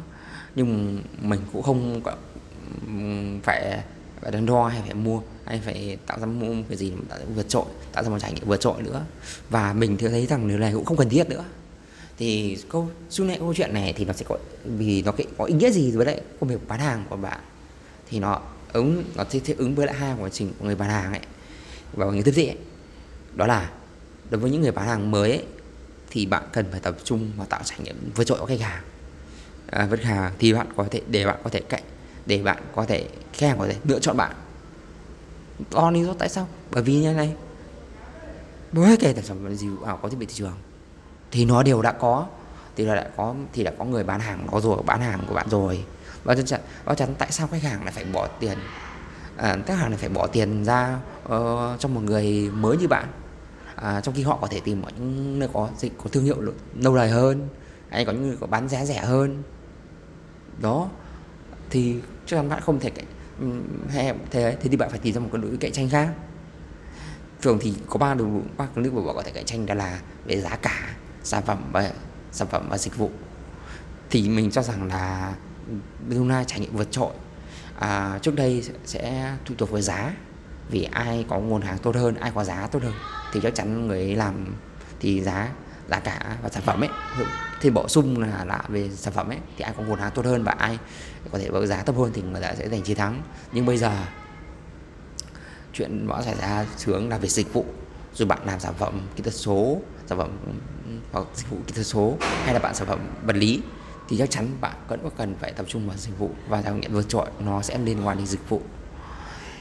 nhưng 0.54 1.02
mình 1.20 1.40
cũng 1.52 1.62
không 1.62 2.00
phải 3.42 3.82
phải 4.20 4.30
đắn 4.30 4.46
đo 4.46 4.68
hay 4.68 4.82
phải 4.82 4.94
mua 4.94 5.20
hay 5.44 5.60
phải 5.64 5.98
tạo 6.06 6.18
ra 6.18 6.26
mua 6.26 6.54
cái 6.68 6.76
gì 6.76 6.90
mà 6.90 7.02
tạo 7.08 7.18
ra 7.18 7.24
vượt 7.34 7.48
trội 7.48 7.64
tạo 7.92 8.04
ra 8.04 8.10
một 8.10 8.18
trải 8.18 8.32
nghiệm 8.32 8.44
vượt 8.46 8.60
trội 8.60 8.82
nữa. 8.82 9.04
Và 9.50 9.72
mình 9.72 9.96
thấy 9.96 10.26
rằng 10.26 10.48
điều 10.48 10.58
này 10.58 10.72
cũng 10.72 10.84
không 10.84 10.96
cần 10.96 11.08
thiết 11.08 11.28
nữa. 11.28 11.44
Thì 12.18 12.58
câu 12.68 12.88
suy 13.10 13.24
nghĩ 13.24 13.36
câu 13.38 13.54
chuyện 13.54 13.74
này 13.74 13.94
thì 13.96 14.04
nó 14.04 14.12
sẽ 14.12 14.24
có 14.28 14.38
vì 14.64 15.02
nó 15.02 15.12
có 15.38 15.44
ý 15.44 15.54
nghĩa 15.54 15.70
gì 15.70 15.90
với 15.90 16.06
lại 16.06 16.20
công 16.40 16.50
việc 16.50 16.68
bán 16.68 16.80
hàng 16.80 17.04
của 17.08 17.16
bạn? 17.16 17.38
Thì 18.10 18.18
nó 18.18 18.40
ứng 18.72 19.04
nó 19.16 19.24
sẽ 19.30 19.38
thích 19.38 19.58
ứng 19.58 19.74
với 19.74 19.86
lại 19.86 19.96
hai 19.96 20.14
quá 20.20 20.28
trình 20.28 20.52
của 20.58 20.64
người 20.64 20.74
bán 20.74 20.88
hàng 20.88 21.12
ấy 21.12 21.20
và 21.92 22.06
người 22.06 22.22
tiếp 22.22 22.32
thị 22.34 22.46
ấy. 22.46 22.56
đó 23.34 23.46
là 23.46 23.70
đối 24.30 24.40
với 24.40 24.50
những 24.50 24.62
người 24.62 24.72
bán 24.72 24.86
hàng 24.86 25.10
mới 25.10 25.30
ấy, 25.30 25.44
thì 26.10 26.26
bạn 26.26 26.42
cần 26.52 26.66
phải 26.70 26.80
tập 26.80 26.96
trung 27.04 27.30
và 27.36 27.44
tạo 27.44 27.60
trải 27.64 27.78
nghiệm 27.80 28.10
vượt 28.14 28.24
trội 28.24 28.38
của 28.38 28.46
khách 28.46 28.60
hàng. 28.60 28.82
À, 29.70 29.86
với 29.86 29.98
khách 29.98 30.08
hàng 30.08 30.32
thì 30.38 30.52
bạn 30.52 30.66
có 30.76 30.84
thể 30.90 31.02
để 31.08 31.26
bạn 31.26 31.36
có 31.44 31.50
thể 31.50 31.60
cạnh 31.60 31.82
để 32.26 32.42
bạn 32.42 32.62
có 32.74 32.84
thể 32.84 33.08
khách 33.32 33.46
hàng 33.46 33.58
có 33.58 33.66
thể 33.66 33.76
lựa 33.84 33.98
chọn 33.98 34.16
bạn. 34.16 34.32
Đó 35.70 35.90
lý 35.90 36.04
do 36.04 36.14
tại 36.18 36.28
sao? 36.28 36.48
Bởi 36.70 36.82
vì 36.82 36.94
như 36.94 37.12
này 37.12 37.34
với 38.72 38.96
kể 38.96 39.14
sản 39.14 39.24
phẩm 39.44 39.56
gì 39.56 39.68
ảo 39.86 39.98
có 40.02 40.08
thiết 40.08 40.16
bị 40.18 40.26
thị 40.26 40.34
trường 40.34 40.56
thì 41.30 41.44
nó 41.44 41.62
đều 41.62 41.82
đã 41.82 41.92
có 41.92 42.26
thì 42.76 42.84
là 42.84 42.94
đã 42.94 43.10
có 43.16 43.34
thì 43.52 43.64
đã 43.64 43.72
có 43.78 43.84
người 43.84 44.04
bán 44.04 44.20
hàng 44.20 44.46
nó 44.52 44.60
rồi 44.60 44.82
bán 44.86 45.00
hàng 45.00 45.24
của 45.28 45.34
bạn 45.34 45.48
rồi. 45.50 45.84
Và 46.24 46.34
chắc 46.34 46.60
chắn 46.96 47.14
tại 47.18 47.32
sao 47.32 47.46
khách 47.46 47.62
hàng 47.62 47.84
lại 47.84 47.92
phải 47.92 48.04
bỏ 48.04 48.26
tiền 48.26 48.58
à, 49.38 49.56
khách 49.66 49.74
hàng 49.74 49.90
này 49.90 49.98
phải 49.98 50.08
bỏ 50.08 50.26
tiền 50.26 50.64
ra 50.64 50.98
ờ, 51.24 51.72
uh, 51.74 51.80
cho 51.80 51.88
một 51.88 52.00
người 52.00 52.50
mới 52.54 52.76
như 52.76 52.88
bạn. 52.88 53.08
À, 53.74 54.00
trong 54.00 54.14
khi 54.14 54.22
họ 54.22 54.38
có 54.40 54.46
thể 54.46 54.60
tìm 54.60 54.82
ở 54.82 54.90
những 54.98 55.38
nơi 55.38 55.48
có 55.52 55.68
dịch 55.78 55.92
có 55.98 56.10
thương 56.12 56.24
hiệu 56.24 56.36
lâu 56.74 56.96
đời 56.96 57.10
hơn 57.10 57.48
hay 57.90 58.04
có 58.04 58.12
những 58.12 58.28
người 58.28 58.36
có 58.40 58.46
bán 58.46 58.68
giá 58.68 58.84
rẻ 58.84 58.98
hơn. 58.98 59.42
Đó 60.60 60.88
thì 61.70 61.96
chắc 62.26 62.36
chắn 62.36 62.48
bạn 62.48 62.60
không 62.60 62.80
thể 62.80 62.90
cạnh 62.90 63.04
hay 63.88 64.14
thế 64.30 64.56
thế 64.60 64.68
thì 64.70 64.76
bạn 64.76 64.90
phải 64.90 64.98
tìm 64.98 65.14
ra 65.14 65.20
một 65.20 65.28
cái 65.32 65.42
đối 65.42 65.56
cạnh 65.56 65.72
tranh 65.72 65.88
khác. 65.88 66.08
Thường 67.42 67.58
thì 67.60 67.74
có 67.88 67.98
ba 67.98 68.14
đường 68.14 68.48
ba 68.56 68.66
cái 68.74 68.84
nước 68.84 68.92
mà 68.94 69.02
bạn 69.06 69.14
có 69.16 69.22
thể 69.22 69.30
cạnh 69.30 69.44
tranh 69.44 69.66
đó 69.66 69.74
là 69.74 70.00
về 70.24 70.40
giá 70.40 70.56
cả 70.56 70.96
sản 71.22 71.42
phẩm 71.46 71.58
và 71.72 71.92
sản 72.32 72.48
phẩm 72.48 72.66
và 72.70 72.78
dịch 72.78 72.96
vụ. 72.96 73.10
Thì 74.10 74.28
mình 74.28 74.50
cho 74.50 74.62
rằng 74.62 74.88
là 74.88 75.34
Luna 76.08 76.44
trải 76.44 76.60
nghiệm 76.60 76.76
vượt 76.76 76.88
trội 76.90 77.12
à, 77.78 78.18
trước 78.22 78.34
đây 78.34 78.64
sẽ 78.84 79.34
phụ 79.46 79.54
thuộc 79.58 79.70
với 79.70 79.82
giá. 79.82 80.12
Vì 80.70 80.82
ai 80.92 81.24
có 81.28 81.38
nguồn 81.38 81.62
hàng 81.62 81.78
tốt 81.78 81.96
hơn 81.96 82.14
ai 82.14 82.32
có 82.34 82.44
giá 82.44 82.66
tốt 82.66 82.82
hơn 82.82 82.92
thì 83.32 83.40
chắc 83.42 83.54
chắn 83.54 83.86
người 83.86 83.98
ấy 83.98 84.16
làm 84.16 84.54
thì 85.00 85.22
giá 85.22 85.48
giá 85.90 86.00
cả 86.00 86.36
và 86.42 86.48
sản 86.48 86.62
phẩm 86.62 86.80
ấy 86.80 86.88
thì 87.60 87.70
bổ 87.70 87.88
sung 87.88 88.22
là 88.22 88.44
lạ 88.44 88.62
về 88.68 88.90
sản 88.90 89.14
phẩm 89.14 89.28
ấy 89.28 89.38
thì 89.56 89.64
ai 89.64 89.74
có 89.76 89.82
nguồn 89.82 89.98
hàng 89.98 90.12
tốt 90.14 90.24
hơn 90.24 90.44
và 90.44 90.52
ai 90.52 90.78
có 91.32 91.38
thể 91.38 91.48
với 91.48 91.66
giá 91.66 91.82
thấp 91.82 91.96
hơn 91.96 92.10
thì 92.14 92.22
người 92.22 92.42
ta 92.42 92.54
sẽ 92.54 92.68
giành 92.68 92.82
chiến 92.82 92.96
thắng. 92.96 93.22
Nhưng 93.52 93.66
bây 93.66 93.76
giờ 93.76 93.92
chuyện 95.72 96.06
nó 96.06 96.22
xảy 96.22 96.34
ra 96.34 96.66
sướng 96.76 97.08
là 97.08 97.18
về 97.18 97.28
dịch 97.28 97.52
vụ. 97.52 97.64
Rồi 98.14 98.28
bạn 98.28 98.38
làm 98.44 98.60
sản 98.60 98.74
phẩm 98.78 99.00
kỹ 99.16 99.22
thuật 99.22 99.34
số 99.34 99.80
sản 100.06 100.18
phẩm 100.18 100.38
hoặc 101.12 101.26
dịch 101.34 101.50
vụ 101.50 101.56
kỹ 101.66 101.72
thuật 101.74 101.86
số 101.86 102.16
hay 102.20 102.54
là 102.54 102.60
bạn 102.60 102.74
sản 102.74 102.86
phẩm 102.86 102.98
vật 103.24 103.36
lý 103.36 103.62
thì 104.08 104.16
chắc 104.18 104.30
chắn 104.30 104.48
bạn 104.60 104.76
vẫn 104.88 105.00
có 105.02 105.10
cần 105.16 105.34
phải 105.40 105.52
tập 105.52 105.66
trung 105.68 105.88
vào 105.88 105.96
dịch 105.96 106.18
vụ. 106.18 106.30
Và 106.48 106.62
trải 106.62 106.72
nghiệm 106.72 106.92
vượt 106.92 107.08
trội, 107.08 107.26
nó 107.40 107.62
sẽ 107.62 107.78
liên 107.78 108.06
quan 108.06 108.16
đến 108.16 108.26
dịch 108.26 108.48
vụ. 108.48 108.62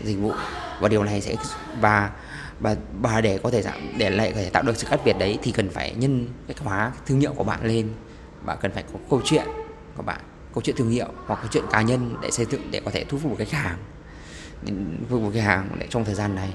Dịch 0.04 0.20
vụ. 0.20 0.32
Và 0.80 0.90
điều 0.90 1.04
này 1.04 1.22
sẽ, 1.22 1.36
và 1.82 2.12
và 2.60 2.76
và 3.02 3.22
để 3.22 3.40
có 3.44 3.52
thể 3.52 3.62
giảm, 3.62 3.98
để 3.98 4.10
lại 4.10 4.32
có 4.32 4.38
thể 4.38 4.50
tạo 4.50 4.64
được 4.64 4.78
sự 4.78 4.88
khác 4.90 5.00
biệt 5.06 5.16
đấy, 5.20 5.40
thì 5.44 5.52
cần 5.52 5.70
phải 5.70 5.94
nhân 5.94 6.28
cách 6.48 6.60
hóa 6.60 6.92
thương 7.06 7.20
hiệu 7.20 7.34
của 7.34 7.44
bạn 7.44 7.66
lên. 7.66 7.90
Bạn 8.46 8.58
cần 8.62 8.72
phải 8.72 8.84
có 8.94 9.00
câu 9.10 9.22
chuyện 9.26 9.48
của 9.96 10.04
bạn, 10.04 10.20
câu 10.54 10.62
chuyện 10.62 10.76
thương 10.76 10.90
hiệu 10.90 11.08
hoặc 11.26 11.40
câu 11.42 11.50
chuyện 11.52 11.64
cá 11.72 11.82
nhân 11.82 12.16
để 12.22 12.32
xây 12.32 12.46
dựng, 12.46 12.72
để 12.72 12.82
có 12.86 12.92
thể 12.92 13.06
thu 13.10 13.18
phục 13.18 13.32
một 13.32 13.38
khách 13.40 13.52
hàng. 13.52 13.78
Phục 15.10 15.22
một 15.22 15.32
khách 15.34 15.44
hàng 15.44 15.70
để 15.80 15.88
trong 15.90 16.06
thời 16.06 16.16
gian 16.16 16.36
này. 16.36 16.54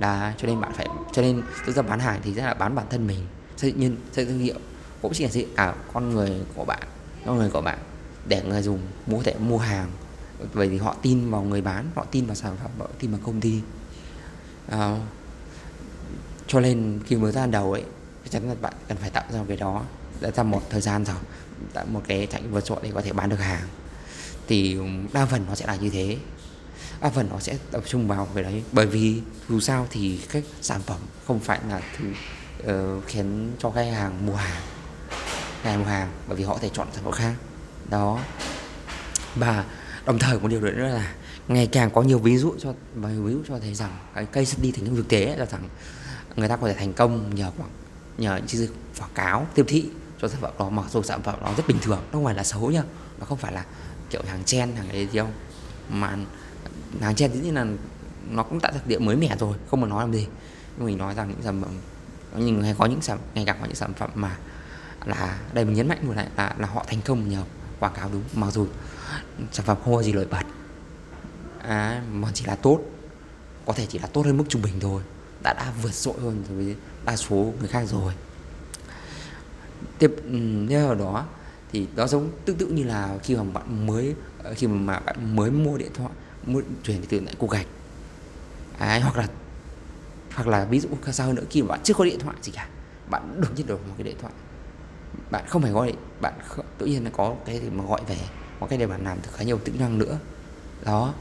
Là 0.00 0.34
cho 0.38 0.46
nên 0.46 0.60
bạn 0.60 0.72
phải, 0.72 0.86
cho 1.12 1.22
nên 1.22 1.42
thực 1.66 1.76
ra 1.76 1.82
bán 1.82 2.00
hàng 2.00 2.20
thì 2.22 2.34
rất 2.34 2.44
là 2.44 2.54
bán 2.54 2.74
bản 2.74 2.86
thân 2.90 3.06
mình. 3.06 3.26
Xây 3.56 3.70
dựng 3.70 3.80
nhân, 3.80 3.96
xây 4.12 4.24
dựng 4.24 4.34
thương 4.34 4.44
hiệu 4.44 4.58
cũng 5.02 5.12
chỉ 5.12 5.24
là 5.24 5.30
xây 5.30 5.42
dựng 5.42 5.56
à 5.56 5.74
con 5.92 6.10
người 6.10 6.30
của 6.54 6.64
bạn 6.64 6.82
người 7.32 7.50
của 7.50 7.60
bạn. 7.60 7.78
Để 8.28 8.42
người 8.42 8.62
dùng 8.62 8.80
mua 9.06 9.22
thể 9.22 9.34
mua 9.38 9.58
hàng. 9.58 9.90
Bởi 10.54 10.68
vì 10.68 10.78
họ 10.78 10.96
tin 11.02 11.30
vào 11.30 11.42
người 11.42 11.60
bán 11.60 11.90
họ 11.94 12.06
tin 12.10 12.26
vào 12.26 12.34
sản 12.34 12.56
phẩm 12.62 12.70
họ 12.78 12.88
tin 12.98 13.10
vào 13.10 13.20
công 13.24 13.40
ty. 13.40 13.60
À, 14.68 14.98
cho 16.46 16.60
nên 16.60 17.00
khi 17.06 17.16
mới 17.16 17.32
ra 17.32 17.46
đầu 17.46 17.72
ấy 17.72 17.82
chắc 18.24 18.30
chắn 18.30 18.48
là 18.48 18.54
bạn 18.60 18.72
cần 18.88 18.98
phải 18.98 19.10
tạo 19.10 19.24
ra 19.32 19.40
cái 19.48 19.56
đó 19.56 19.82
đã 20.20 20.30
ra 20.30 20.42
một 20.42 20.62
thời 20.70 20.80
gian 20.80 21.04
rồi. 21.04 21.16
Tạo 21.72 21.84
một 21.86 22.02
cái 22.08 22.26
chạy 22.30 22.42
vượt 22.42 22.64
trội 22.64 22.78
để 22.82 22.90
có 22.94 23.02
thể 23.02 23.12
bán 23.12 23.28
được 23.28 23.40
hàng. 23.40 23.68
Thì 24.46 24.78
đa 25.12 25.26
phần 25.26 25.44
nó 25.48 25.54
sẽ 25.54 25.66
là 25.66 25.76
như 25.76 25.90
thế. 25.90 26.18
Đa 27.00 27.10
phần 27.10 27.28
nó 27.30 27.38
sẽ 27.38 27.56
tập 27.70 27.84
trung 27.86 28.08
vào 28.08 28.28
cái 28.34 28.42
đấy. 28.42 28.62
Bởi 28.72 28.86
vì 28.86 29.22
dù 29.48 29.60
sao 29.60 29.86
thì 29.90 30.20
các 30.32 30.44
sản 30.60 30.80
phẩm 30.82 31.00
không 31.26 31.40
phải 31.40 31.60
là 31.68 31.80
thứ 31.98 32.06
uh, 32.72 33.06
khiến 33.06 33.52
cho 33.58 33.70
khách 33.70 33.92
hàng 33.92 34.26
mua 34.26 34.34
hàng 34.34 34.62
hàng 35.64 35.78
một 35.78 35.86
hàng, 35.88 36.08
bởi 36.28 36.36
vì 36.36 36.44
họ 36.44 36.52
có 36.52 36.58
thể 36.58 36.68
chọn 36.68 36.88
sản 36.92 37.04
phẩm 37.04 37.12
khác. 37.12 37.34
Đó. 37.90 38.20
Và 39.34 39.64
đồng 40.06 40.18
thời 40.18 40.40
một 40.40 40.48
điều 40.48 40.60
nữa 40.60 40.70
là 40.72 41.14
ngày 41.48 41.66
càng 41.66 41.90
có 41.90 42.02
nhiều 42.02 42.18
ví 42.18 42.36
dụ 42.36 42.54
cho, 42.58 42.74
và 42.94 43.08
ví 43.08 43.32
dụ 43.32 43.38
cho 43.48 43.58
thấy 43.58 43.74
rằng 43.74 43.98
cái 44.14 44.26
cây 44.26 44.46
đi 44.62 44.72
thành 44.72 44.84
những 44.84 44.96
thực 44.96 45.08
tế 45.08 45.36
là 45.36 45.46
rằng 45.46 45.68
người 46.36 46.48
ta 46.48 46.56
có 46.56 46.68
thể 46.68 46.74
thành 46.74 46.92
công 46.92 47.34
nhờ 47.34 47.50
quảng, 47.58 47.70
nhờ 48.18 48.36
những 48.36 48.46
chiến 48.46 48.68
quảng 48.98 49.10
cáo, 49.14 49.46
tiếp 49.54 49.64
thị 49.68 49.88
cho 50.20 50.28
sản 50.28 50.40
phẩm 50.40 50.52
đó, 50.58 50.70
mặc 50.70 50.86
dù 50.92 51.02
sản 51.02 51.22
phẩm 51.22 51.34
đó 51.42 51.54
rất 51.56 51.66
bình 51.68 51.78
thường 51.82 51.98
nó 51.98 52.12
không 52.12 52.24
phải 52.24 52.34
là 52.34 52.44
xấu 52.44 52.70
nhá 52.70 52.82
nó 53.18 53.26
không 53.26 53.38
phải 53.38 53.52
là 53.52 53.64
kiểu 54.10 54.22
hàng 54.28 54.44
chen, 54.44 54.76
hàng 54.76 54.88
ấy 54.88 55.06
gì 55.06 55.18
không 55.18 55.32
mà 55.90 56.16
hàng 57.00 57.14
chen 57.14 57.30
thì 57.34 57.50
là 57.50 57.66
nó 58.30 58.42
cũng 58.42 58.60
tạo 58.60 58.72
thực 58.72 58.86
địa 58.86 58.98
mới 58.98 59.16
mẻ 59.16 59.36
rồi, 59.38 59.56
không 59.70 59.80
mà 59.80 59.88
nói 59.88 60.00
làm 60.00 60.12
gì. 60.12 60.26
Nhưng 60.76 60.86
mình 60.86 60.98
nói 60.98 61.14
rằng 61.14 61.28
những 61.28 61.42
sản 61.42 61.62
phẩm 61.62 61.70
nhưng 62.36 62.62
hay 62.62 62.74
có 62.78 62.86
những 62.86 63.02
sản, 63.02 63.18
ngày 63.34 63.44
càng 63.46 63.56
có 63.60 63.66
những 63.66 63.74
sản 63.74 63.94
phẩm 63.94 64.10
mà 64.14 64.36
là 65.06 65.40
đây 65.52 65.64
mình 65.64 65.74
nhấn 65.74 65.88
mạnh 65.88 66.06
một 66.06 66.12
lại 66.16 66.28
là, 66.36 66.54
là 66.58 66.68
họ 66.68 66.84
thành 66.88 67.00
công 67.04 67.28
nhờ 67.28 67.44
quảng 67.80 67.92
cáo 67.94 68.10
đúng. 68.12 68.22
Mặc 68.34 68.50
dù 68.52 68.66
sản 69.52 69.66
phẩm 69.66 69.76
không 69.84 69.94
có 69.94 70.02
gì 70.02 70.12
nổi 70.12 70.26
bật. 70.30 70.42
À, 71.58 72.02
mà 72.12 72.28
chỉ 72.34 72.44
là 72.44 72.56
tốt. 72.56 72.80
Có 73.66 73.72
thể 73.72 73.86
chỉ 73.86 73.98
là 73.98 74.06
tốt 74.06 74.26
hơn 74.26 74.36
mức 74.36 74.44
trung 74.48 74.62
bình 74.62 74.80
thôi. 74.80 75.02
Đã 75.42 75.52
đã 75.52 75.72
vượt 75.82 75.92
trội 75.92 76.14
hơn 76.20 76.44
so 76.48 76.54
với 76.54 76.76
đa 77.04 77.16
số 77.16 77.52
người 77.58 77.68
khác 77.68 77.84
rồi. 77.88 78.12
Tiếp 79.98 80.14
theo 80.68 80.94
đó 80.94 81.26
thì 81.72 81.86
đó 81.96 82.06
giống 82.06 82.30
tương 82.44 82.56
tự 82.56 82.66
như 82.66 82.84
là 82.84 83.18
khi 83.22 83.36
mà 83.36 83.42
bạn 83.42 83.86
mới 83.86 84.14
ờ, 84.42 84.54
khi 84.54 84.66
mà 84.66 85.00
bạn 85.00 85.36
mới 85.36 85.50
mua 85.50 85.78
điện 85.78 85.90
thoại 85.94 86.10
mua 86.46 86.62
chuyển 86.82 87.02
từ 87.08 87.20
lại 87.20 87.34
cục 87.38 87.50
gạch. 87.50 87.66
À, 88.78 89.00
hoặc 89.02 89.16
là 89.16 89.28
hoặc 90.34 90.48
là 90.48 90.64
ví 90.64 90.80
dụ 90.80 90.88
sao 91.12 91.26
hơn 91.26 91.36
nữa 91.36 91.44
khi 91.50 91.62
mà 91.62 91.68
bạn 91.68 91.80
chưa 91.82 91.94
có 91.94 92.04
điện 92.04 92.18
thoại 92.18 92.36
gì 92.42 92.52
cả 92.52 92.68
bạn 93.10 93.40
đột 93.40 93.48
nhiên 93.56 93.66
được 93.66 93.88
một 93.88 93.94
cái 93.98 94.04
điện 94.04 94.16
thoại 94.20 94.32
bạn 95.34 95.44
không 95.48 95.62
phải 95.62 95.70
gọi 95.70 95.92
bạn 96.20 96.34
không, 96.46 96.66
tự 96.78 96.86
nhiên 96.86 97.04
là 97.04 97.10
có 97.10 97.34
cái 97.46 97.60
gì 97.60 97.70
mà 97.70 97.84
gọi 97.84 98.00
về 98.06 98.18
có 98.60 98.66
cái 98.66 98.78
để 98.78 98.86
bạn 98.86 99.04
làm 99.04 99.18
được 99.22 99.28
khá 99.32 99.44
nhiều 99.44 99.58
tính 99.58 99.76
năng 99.78 99.98
nữa. 99.98 100.18
Đó 100.84 101.14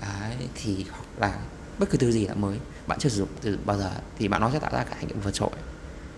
đấy, 0.00 0.48
thì 0.54 0.86
hoặc 0.90 1.04
là 1.18 1.38
bất 1.78 1.90
cứ 1.90 1.98
thứ 1.98 2.12
gì 2.12 2.26
là 2.26 2.34
mới 2.34 2.58
bạn 2.86 2.98
chưa 2.98 3.08
sử 3.08 3.18
dụng 3.18 3.28
từ 3.40 3.58
bao 3.64 3.78
giờ 3.78 3.90
thì 4.18 4.28
bạn 4.28 4.40
nó 4.40 4.50
sẽ 4.50 4.58
tạo 4.58 4.70
ra 4.72 4.84
cả 4.84 4.90
trải 4.94 5.04
nghiệm 5.04 5.20
vượt 5.20 5.30
trội. 5.30 5.50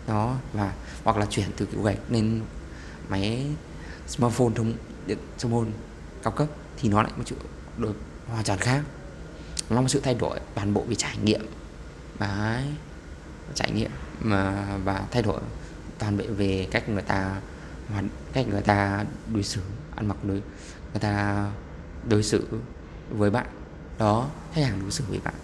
Đó 0.06 0.36
và 0.52 0.72
hoặc 1.04 1.16
là 1.16 1.26
chuyển 1.26 1.48
từ 1.56 1.66
kiểu 1.66 1.82
gạch 1.82 1.98
lên 2.10 2.40
máy 3.08 3.46
smartphone 4.08 4.50
thông 4.54 4.72
điện 5.06 5.18
smartphone 5.38 5.70
cao 6.22 6.32
cấp 6.32 6.48
thì 6.76 6.88
nó 6.88 7.02
lại 7.02 7.12
một 7.16 7.22
chuyện 7.26 7.38
được 7.78 7.94
hoàn 8.26 8.44
toàn 8.44 8.58
khác. 8.58 8.82
Nó 9.70 9.80
một 9.80 9.88
sự 9.88 10.00
thay 10.00 10.14
đổi 10.14 10.40
toàn 10.54 10.74
bộ 10.74 10.84
về 10.88 10.94
trải 10.94 11.16
nghiệm. 11.22 11.46
Đấy 12.18 12.64
trải 13.54 13.70
nghiệm 13.70 13.90
mà 14.20 14.66
và 14.84 15.04
thay 15.10 15.22
đổi 15.22 15.40
toàn 15.98 16.18
bộ 16.18 16.24
về 16.36 16.68
cách 16.70 16.88
người 16.88 17.02
ta 17.02 17.40
cách 18.32 18.48
người 18.48 18.62
ta 18.62 19.04
đối 19.32 19.42
xử 19.42 19.60
ăn 19.96 20.06
mặc 20.06 20.16
đối 20.22 20.42
người 20.92 21.00
ta 21.00 21.46
đối 22.08 22.22
xử 22.22 22.48
với 23.10 23.30
bạn. 23.30 23.46
Đó 23.98 24.30
khách 24.52 24.62
hàng 24.62 24.80
đối 24.82 24.90
xử 24.90 25.04
với 25.08 25.18
bạn. 25.24 25.34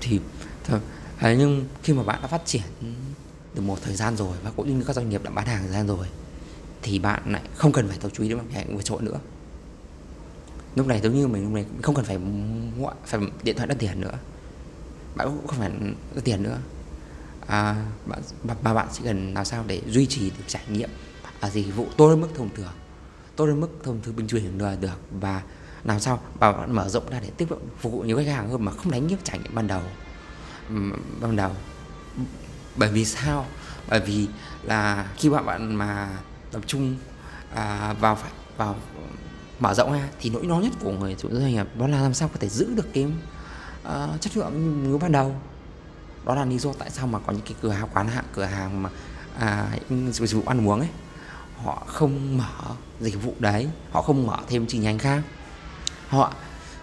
Thì 0.00 0.20
thôi, 0.64 0.80
à, 1.18 1.34
nhưng 1.34 1.64
khi 1.82 1.92
mà 1.92 2.02
bạn 2.02 2.22
đã 2.22 2.28
phát 2.28 2.42
triển 2.44 2.62
được 3.54 3.62
một 3.62 3.78
thời 3.82 3.96
gian 3.96 4.16
rồi 4.16 4.36
và 4.42 4.50
cũng 4.56 4.78
như 4.78 4.84
các 4.84 4.96
doanh 4.96 5.08
nghiệp 5.08 5.22
đã 5.24 5.30
bán 5.30 5.46
hàng 5.46 5.62
thời 5.62 5.72
gian 5.72 5.86
rồi 5.86 6.06
thì 6.82 6.98
bạn 6.98 7.32
lại 7.32 7.42
không 7.54 7.72
cần 7.72 7.88
phải 7.88 7.98
tập 8.00 8.10
chú 8.14 8.22
ý 8.22 8.28
đến 8.28 8.38
cái 8.54 8.66
vượt 8.68 8.84
trội 8.84 9.02
nữa. 9.02 9.18
Lúc 10.74 10.86
này 10.86 11.00
giống 11.00 11.14
như 11.14 11.26
mình 11.26 11.42
lúc 11.42 11.52
này 11.52 11.66
không 11.82 11.94
cần 11.94 12.04
phải 12.04 12.18
phải 13.06 13.20
điện 13.42 13.56
thoại 13.56 13.68
đắt 13.68 13.78
tiền 13.78 14.00
nữa. 14.00 14.18
Bạn 15.16 15.28
cũng 15.28 15.46
không 15.46 15.58
phải 15.58 15.70
đắt 16.14 16.24
tiền 16.24 16.42
nữa 16.42 16.58
à, 17.46 17.84
bạn, 18.06 18.20
mà 18.62 18.74
bạn 18.74 18.88
chỉ 18.92 19.00
cần 19.04 19.34
làm 19.34 19.44
sao 19.44 19.64
để 19.66 19.82
duy 19.86 20.06
trì 20.06 20.30
được 20.30 20.44
trải 20.46 20.62
nghiệm? 20.68 20.90
Ở 21.40 21.50
dịch 21.50 21.76
vụ 21.76 21.86
tốt 21.96 22.08
hơn 22.08 22.20
mức 22.20 22.28
thông 22.34 22.54
thường 22.54 22.72
tốt 23.36 23.44
hơn 23.44 23.60
mức 23.60 23.68
thông 23.84 24.00
thường 24.02 24.16
bình 24.16 24.28
thường 24.28 24.60
là 24.60 24.76
được. 24.80 25.00
Và 25.10 25.42
làm 25.84 26.00
sao 26.00 26.20
bảo 26.38 26.52
bạn 26.52 26.72
mở 26.72 26.88
rộng 26.88 27.10
ra 27.10 27.20
để 27.20 27.30
tiếp 27.36 27.46
cận 27.50 27.58
phục 27.80 27.92
vụ 27.92 28.00
nhiều 28.00 28.16
khách 28.16 28.26
hàng 28.26 28.50
hơn 28.50 28.64
mà 28.64 28.72
không 28.72 28.92
đánh 28.92 29.06
nhức 29.06 29.24
trải 29.24 29.38
nghiệm 29.38 29.54
ban 29.54 29.66
đầu. 29.66 29.82
Ban 31.20 31.36
đầu. 31.36 31.50
Bởi 32.76 32.88
vì 32.88 33.04
sao? 33.04 33.46
Bởi 33.88 34.00
vì 34.00 34.28
là 34.62 35.10
khi 35.16 35.28
bạn 35.28 35.46
bạn 35.46 35.74
mà 35.74 36.08
tập 36.52 36.62
trung 36.66 36.96
à, 37.54 37.92
vào 38.00 38.14
phải 38.14 38.30
vào 38.56 38.76
mở 39.58 39.74
rộng 39.74 39.92
ra 39.92 40.08
thì 40.20 40.30
nỗi 40.30 40.46
lo 40.46 40.60
nhất 40.60 40.72
của 40.80 40.92
người 40.92 41.16
chủ 41.18 41.28
doanh 41.32 41.52
nghiệp 41.52 41.66
đó 41.78 41.86
là 41.86 42.00
làm 42.00 42.14
sao 42.14 42.28
có 42.28 42.36
thể 42.40 42.48
giữ 42.48 42.74
được 42.74 42.86
cái 42.92 43.06
uh, 43.88 44.20
chất 44.20 44.36
lượng 44.36 44.82
như 44.90 44.98
ban 44.98 45.12
đầu 45.12 45.36
đó 46.26 46.34
là 46.34 46.44
lý 46.44 46.58
do 46.58 46.72
tại 46.78 46.90
sao 46.90 47.06
mà 47.06 47.18
có 47.18 47.32
những 47.32 47.42
cái 47.42 47.54
cửa 47.62 47.70
hàng 47.70 47.88
quán 47.94 48.08
hạng 48.08 48.24
cửa 48.34 48.44
hàng 48.44 48.82
mà 48.82 48.90
à, 49.38 49.66
dịch 50.10 50.32
vụ 50.32 50.42
ăn 50.46 50.68
uống 50.68 50.80
ấy 50.80 50.88
họ 51.64 51.82
không 51.86 52.38
mở 52.38 52.74
dịch 53.00 53.22
vụ 53.22 53.34
đấy 53.38 53.68
họ 53.90 54.02
không 54.02 54.26
mở 54.26 54.38
thêm 54.48 54.66
chi 54.66 54.78
nhánh 54.78 54.98
khác. 54.98 55.22
Họ 56.08 56.32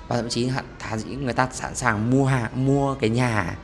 và 0.08 0.16
thậm 0.16 0.30
chí 0.30 0.50
thà 0.80 0.98
dĩ 0.98 1.16
người 1.16 1.34
ta 1.34 1.48
sẵn 1.52 1.76
sàng 1.76 2.10
mua 2.12 2.26
hàng 2.26 2.66
mua 2.66 2.96
cái 2.96 3.10
nhà 3.10 3.58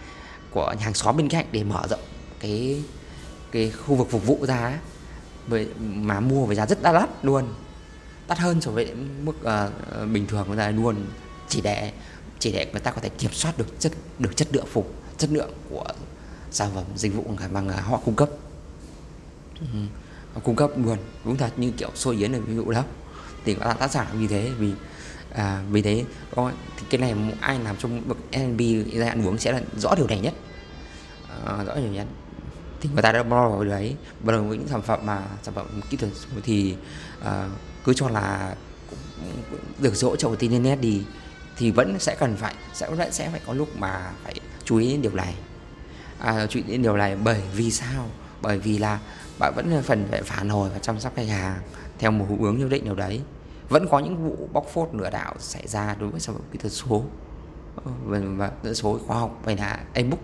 của 0.50 0.74
nhà 0.78 0.84
hàng 0.84 0.94
xóm 0.94 1.18
bên 1.18 1.30
cạnh 1.30 1.46
để 1.52 1.64
mở 1.64 1.82
rộng 1.90 2.00
cái 2.40 2.84
cái 3.52 3.72
khu 3.72 3.96
vực 3.96 4.08
phục 4.12 4.26
vụ 4.26 4.46
ra 4.48 4.58
ấy. 4.58 4.78
với 5.48 5.68
mà 5.80 6.20
mua 6.20 6.46
với 6.46 6.56
giá 6.56 6.66
rất 6.66 6.82
đắt 6.82 6.94
đắt 6.94 7.10
luôn. 7.22 7.54
Đắt 8.28 8.38
hơn 8.38 8.62
so 8.62 8.72
với 8.72 8.94
mức 9.24 9.34
uh, 9.42 10.10
bình 10.12 10.28
thường 10.28 10.48
người 10.48 10.58
ta 10.58 10.70
luôn. 10.70 11.06
Chỉ 11.48 11.62
để 11.62 11.92
chỉ 12.40 12.52
để 12.52 12.70
người 12.72 12.82
ta 12.82 12.92
có 12.92 13.02
thể 13.02 13.10
kiểm 13.10 13.32
soát 13.32 13.58
được 13.58 13.80
chất 13.80 13.92
được 14.20 14.36
chất 14.36 14.48
lượng 14.52 14.68
phục 14.72 14.99
chất 15.20 15.30
lượng 15.32 15.54
của 15.70 15.86
sản 16.52 16.72
phẩm 16.76 16.84
dịch 16.96 17.16
vụ 17.16 17.26
mà 17.52 17.82
họ 17.82 17.98
cung 18.06 18.16
cấp. 18.16 18.30
Ừ. 19.60 19.66
họ 20.34 20.42
cung 20.44 20.56
cấp 20.56 20.72
luôn. 20.78 20.98
Đúng 21.26 21.38
thật 21.38 21.52
như 21.58 21.72
kiểu 21.72 21.90
xôi 21.96 22.16
yến 22.16 22.32
này 22.32 22.42
ví 22.42 22.56
dụ 22.56 22.72
đó. 22.72 22.84
Thì 23.46 23.54
người 23.54 23.64
ta 23.64 23.74
tác 23.74 23.92
giả 23.92 24.08
như 24.20 24.28
thế 24.28 24.52
vì 24.58 24.74
à, 25.32 25.64
vì 25.72 25.82
thế 25.82 26.06
đó, 26.36 26.52
thì 26.78 26.84
cái 26.90 27.02
này 27.02 27.16
ai 27.42 27.60
làm 27.60 27.78
trong 27.78 28.02
bậc 28.08 28.18
N&B 28.38 28.62
ra 28.94 29.08
ăn 29.08 29.28
uống 29.28 29.38
sẽ 29.38 29.52
là 29.52 29.62
rõ 29.78 29.96
điều 29.96 30.08
này 30.08 30.20
nhất. 30.20 30.34
À, 31.46 31.64
rõ 31.64 31.76
điều 31.76 31.92
nhất. 31.92 32.08
Thì 32.82 32.90
người 32.94 33.02
ta 33.02 33.12
đã 33.12 33.24
bao 33.24 33.52
vào 33.52 33.64
đấy. 33.64 33.96
Bắt 34.24 34.34
đầu 34.34 34.44
với 34.44 34.58
những 34.58 34.68
sản 34.68 34.82
phẩm 34.82 35.00
mà 35.06 35.24
sản 35.44 35.54
phẩm 35.54 35.82
kỹ 35.90 35.98
thuật 35.98 36.12
thì 36.44 36.76
à, 37.24 37.50
cứ 37.84 37.94
cho 37.94 38.10
là 38.10 38.56
được 39.80 39.96
dỗ 39.96 40.16
trong 40.16 40.36
tin 40.36 40.52
internet 40.52 40.82
đi 40.82 41.04
thì 41.58 41.72
vẫn 41.72 42.00
sẽ 42.00 42.16
cần 42.20 42.36
phải 42.38 42.56
sẽ 42.74 42.90
vẫn 42.90 43.12
sẽ 43.12 43.30
phải 43.30 43.42
có 43.46 43.54
lúc 43.54 43.78
mà 43.78 44.12
phải 44.24 44.36
chú 44.70 44.78
ý 44.78 44.92
đến 44.92 45.02
điều 45.02 45.16
này. 45.16 45.36
À, 46.20 46.48
chú 46.50 46.60
ý 46.60 46.66
đến 46.68 46.82
điều 46.82 46.98
này 46.98 47.16
bởi 47.16 47.42
vì 47.56 47.72
sao? 47.72 48.06
Bởi 48.42 48.60
vì 48.60 48.78
là 48.78 49.00
bạn 49.40 49.54
vẫn 49.56 49.82
phần 49.84 50.08
phải 50.12 50.22
phản 50.22 50.50
hồi 50.50 50.70
và 50.70 50.80
chăm 50.80 51.00
sóc 51.00 51.14
khách 51.16 51.28
hàng 51.28 51.60
theo 52.00 52.12
một 52.12 52.26
hướng 52.40 52.60
nhất 52.60 52.70
định 52.70 52.86
nào 52.86 52.96
đấy. 52.96 53.22
Vẫn 53.70 53.88
có 53.92 54.00
những 54.00 54.24
vụ 54.24 54.50
bóc 54.54 54.66
phốt 54.74 54.90
lừa 54.94 55.10
đảo 55.10 55.34
xảy 55.40 55.68
ra 55.68 55.96
đối 56.00 56.10
với 56.10 56.20
sản 56.20 56.36
phẩm 56.36 56.44
kỹ 56.52 56.60
thuật 56.60 56.74
số. 56.74 57.04
Ờ, 57.86 57.92
và, 58.12 58.52
số 58.74 59.00
khoa 59.08 59.20
học 59.20 59.42
hay 59.46 59.58
là 59.58 59.80
ebook 59.94 60.20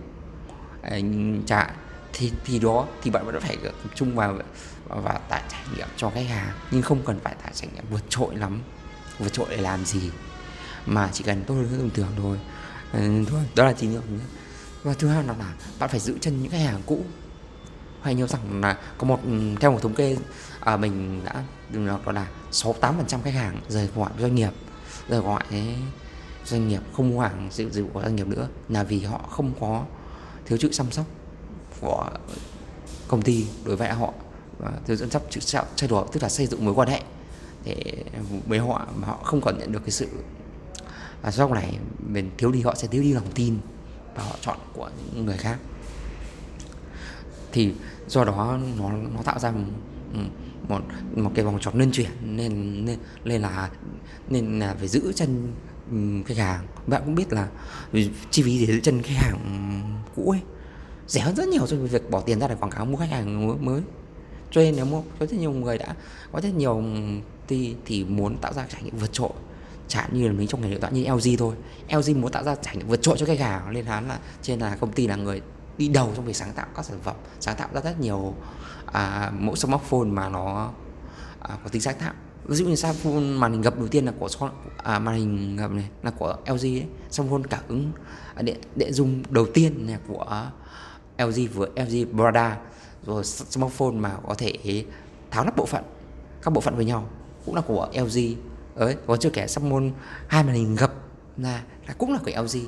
trả 1.46 1.60
ờ, 1.60 1.70
thì 2.12 2.32
thì 2.44 2.58
đó 2.58 2.86
thì 3.02 3.10
bạn 3.10 3.26
vẫn 3.26 3.40
phải 3.40 3.56
tập 3.56 3.90
trung 3.94 4.16
vào 4.16 4.38
và 4.88 5.12
tạo 5.28 5.40
trải 5.48 5.62
nghiệm 5.76 5.88
cho 5.96 6.10
khách 6.10 6.26
hàng 6.28 6.52
nhưng 6.70 6.82
không 6.82 7.02
cần 7.04 7.20
phải 7.24 7.34
tạo 7.42 7.52
trải 7.54 7.68
nghiệm 7.74 7.84
vượt 7.90 8.02
trội 8.08 8.36
lắm. 8.36 8.60
Vượt 9.18 9.32
trội 9.32 9.46
để 9.50 9.56
làm 9.56 9.84
gì? 9.84 10.10
Mà 10.86 11.10
chỉ 11.12 11.24
cần 11.24 11.44
tốt 11.44 11.54
hơn 11.54 11.78
thông 11.78 11.90
thường 11.90 12.12
thôi. 12.16 12.38
Ờ, 12.92 13.00
thôi 13.26 13.40
đó 13.54 13.64
là 13.64 13.72
tín 13.72 13.90
hiệu 13.90 14.00
và 14.82 14.94
thứ 14.94 15.08
hai 15.08 15.24
là, 15.24 15.34
là 15.38 15.54
bạn 15.78 15.88
phải 15.88 16.00
giữ 16.00 16.14
chân 16.20 16.42
những 16.42 16.52
khách 16.52 16.58
hàng 16.58 16.82
cũ. 16.86 17.00
Hay 18.02 18.14
nhớ 18.14 18.26
rằng 18.26 18.60
là 18.60 18.78
có 18.98 19.06
một 19.06 19.20
ừ, 19.24 19.30
theo 19.60 19.72
một 19.72 19.78
thống 19.82 19.94
kê 19.94 20.16
à, 20.60 20.76
mình 20.76 21.24
đã 21.24 21.44
ừ, 21.72 21.86
đó 21.86 22.12
là 22.12 22.26
68 22.50 22.96
phần 22.96 23.06
trăm 23.06 23.22
khách 23.22 23.34
hàng 23.34 23.60
rời 23.68 23.88
khỏi 23.94 24.10
doanh 24.18 24.34
nghiệp 24.34 24.50
rời 25.08 25.22
khỏi 25.22 25.42
doanh 26.44 26.68
nghiệp 26.68 26.80
không 26.92 27.10
mua 27.10 27.20
hàng 27.20 27.48
dịch 27.52 27.74
vụ 27.74 27.88
của 27.92 28.02
doanh 28.02 28.16
nghiệp 28.16 28.26
nữa 28.26 28.48
là 28.68 28.82
vì 28.82 29.00
họ 29.00 29.18
không 29.30 29.52
có 29.60 29.84
thiếu 30.46 30.58
chữ 30.58 30.68
chăm 30.72 30.90
sóc 30.90 31.04
của 31.80 32.08
công 33.08 33.22
ty 33.22 33.46
đối 33.64 33.76
với 33.76 33.88
họ 33.88 34.12
và 34.58 34.72
thiếu 34.86 34.96
chăm 34.96 35.10
sóc 35.10 35.22
chữ 35.30 35.40
trao 35.40 35.88
đổi 35.88 36.06
tức 36.12 36.22
là 36.22 36.28
xây 36.28 36.46
dựng 36.46 36.64
mối 36.64 36.74
quan 36.74 36.88
hệ 36.88 37.02
để 37.64 38.04
ừ, 38.12 38.36
với 38.46 38.58
họ 38.58 38.86
mà 38.96 39.06
họ 39.06 39.20
không 39.24 39.40
còn 39.40 39.58
nhận 39.58 39.72
được 39.72 39.80
cái 39.80 39.90
sự 39.90 40.06
và 41.26 41.32
sau 41.32 41.54
này 41.54 41.78
mình 42.08 42.30
thiếu 42.38 42.52
đi 42.52 42.62
họ 42.62 42.74
sẽ 42.74 42.88
thiếu 42.88 43.02
đi 43.02 43.12
lòng 43.12 43.30
tin 43.34 43.56
và 44.14 44.22
họ 44.22 44.36
chọn 44.40 44.58
của 44.72 44.90
những 45.14 45.26
người 45.26 45.36
khác. 45.36 45.58
Thì 47.52 47.72
do 48.08 48.24
đó 48.24 48.58
nó 48.78 48.90
nó 49.14 49.22
tạo 49.24 49.38
ra 49.38 49.50
một 49.50 49.64
một, 50.68 50.80
một 51.14 51.30
cái 51.34 51.44
vòng 51.44 51.58
tròn 51.60 51.74
luân 51.76 51.90
chuyển 51.92 52.10
nên 52.22 52.84
nên 52.84 52.98
nên 53.24 53.42
là 53.42 53.70
nên 54.28 54.58
là 54.58 54.74
phải 54.78 54.88
giữ 54.88 55.12
chân 55.12 55.52
khách 56.26 56.36
hàng. 56.36 56.66
Bạn 56.86 57.02
cũng 57.04 57.14
biết 57.14 57.32
là 57.32 57.48
chi 58.30 58.42
phí 58.42 58.58
để 58.58 58.66
giữ 58.66 58.80
chân 58.80 59.02
khách 59.02 59.16
hàng 59.16 59.38
cũ 60.16 60.30
ấy 60.30 60.40
rẻ 61.08 61.20
hơn 61.20 61.36
rất 61.36 61.48
nhiều 61.48 61.66
so 61.66 61.76
với 61.76 61.86
việc 61.86 62.10
bỏ 62.10 62.20
tiền 62.20 62.40
ra 62.40 62.48
để 62.48 62.54
quảng 62.60 62.72
cáo 62.72 62.84
mua 62.84 62.96
khách 62.96 63.10
hàng 63.10 63.64
mới 63.64 63.82
cho 64.50 64.60
nên 64.60 64.76
nếu 64.76 64.84
mua 64.84 65.02
có 65.18 65.26
rất 65.26 65.38
nhiều 65.38 65.52
người 65.52 65.78
đã 65.78 65.94
có 66.32 66.40
rất 66.40 66.54
nhiều 66.54 66.82
thì 67.48 67.76
thì 67.84 68.04
muốn 68.04 68.36
tạo 68.36 68.52
ra 68.52 68.66
trải 68.72 68.82
nghiệm 68.82 68.96
vượt 68.96 69.12
trội 69.12 69.30
chẳng 69.88 70.08
như 70.12 70.26
là 70.26 70.32
mình 70.32 70.48
trong 70.48 70.60
ngành 70.60 70.70
điện 70.70 70.80
thoại 70.80 70.92
như 70.92 71.04
LG 71.04 71.36
thôi. 71.38 71.54
LG 71.90 72.20
muốn 72.20 72.32
tạo 72.32 72.44
ra 72.44 72.54
trải 72.54 72.76
nghiệm 72.76 72.88
vượt 72.88 73.02
trội 73.02 73.16
cho 73.18 73.26
khách 73.26 73.40
hàng 73.40 73.72
nên 73.72 73.86
hắn 73.86 74.08
là 74.08 74.18
trên 74.42 74.58
là 74.58 74.76
công 74.76 74.92
ty 74.92 75.06
là 75.06 75.16
người 75.16 75.40
đi 75.78 75.88
đầu 75.88 76.12
trong 76.16 76.24
việc 76.24 76.36
sáng 76.36 76.52
tạo 76.52 76.66
các 76.76 76.84
sản 76.84 76.98
phẩm 77.02 77.16
sáng 77.40 77.56
tạo 77.56 77.68
ra 77.74 77.80
rất 77.80 78.00
nhiều 78.00 78.34
à, 78.86 79.30
mẫu 79.38 79.56
smartphone 79.56 80.04
mà 80.04 80.28
nó 80.28 80.70
à, 81.40 81.58
có 81.64 81.68
tính 81.68 81.82
sáng 81.82 81.96
tạo. 81.98 82.12
Ví 82.44 82.56
dụ 82.56 82.66
như 82.66 82.76
smartphone 82.76 83.20
màn 83.20 83.52
hình 83.52 83.62
gập 83.62 83.78
đầu 83.78 83.88
tiên 83.88 84.06
là 84.06 84.12
của 84.18 84.28
à, 84.76 84.98
màn 84.98 85.14
hình 85.14 85.56
gập 85.56 85.70
này 85.70 85.88
là 86.02 86.10
của 86.10 86.36
LG 86.46 86.64
ấy. 86.64 86.86
Smartphone 87.10 87.42
cảm 87.50 87.62
ứng 87.68 87.92
à, 88.34 88.42
điện 88.42 88.60
điện 88.76 88.92
dung 88.92 89.22
đầu 89.30 89.46
tiên 89.54 89.86
là 89.86 89.98
của 90.08 90.50
LG 91.18 91.46
vừa 91.54 91.68
LG 91.76 92.16
Brada 92.16 92.58
rồi 93.06 93.24
smartphone 93.24 93.90
mà 93.90 94.16
có 94.26 94.34
thể 94.34 94.84
tháo 95.30 95.44
lắp 95.44 95.56
bộ 95.56 95.66
phận 95.66 95.84
các 96.42 96.50
bộ 96.50 96.60
phận 96.60 96.76
với 96.76 96.84
nhau 96.84 97.08
cũng 97.46 97.54
là 97.54 97.60
của 97.60 97.88
LG 97.92 98.18
ấy 98.76 98.96
có 99.06 99.16
chưa 99.16 99.30
kể 99.30 99.46
smartphone 99.46 99.90
hai 100.28 100.44
màn 100.44 100.54
hình 100.54 100.74
gập 100.74 100.92
là, 101.36 101.62
là 101.86 101.94
cũng 101.98 102.12
là 102.12 102.18
của 102.24 102.30
LG 102.42 102.58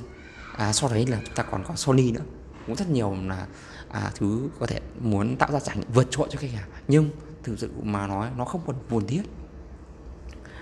à, 0.57 0.73
sau 0.73 0.89
đấy 0.89 1.05
là 1.05 1.19
chúng 1.25 1.35
ta 1.35 1.43
còn 1.43 1.63
có 1.63 1.75
Sony 1.75 2.11
nữa. 2.11 2.21
Cũng 2.67 2.75
rất 2.75 2.89
nhiều 2.89 3.15
là 3.27 3.47
à, 3.89 4.11
thứ 4.15 4.49
có 4.59 4.65
thể 4.65 4.79
muốn 4.99 5.35
tạo 5.35 5.51
ra 5.51 5.59
trải 5.59 5.77
nghiệm 5.77 5.91
vượt 5.93 6.07
trội 6.11 6.27
cho 6.31 6.39
khách 6.39 6.51
hàng. 6.51 6.69
Nhưng 6.87 7.09
thực 7.43 7.59
sự 7.59 7.69
mà 7.83 8.07
nói 8.07 8.29
nó 8.37 8.45
không 8.45 8.61
còn 8.67 8.75
buồn 8.89 9.07
thiết. 9.07 9.21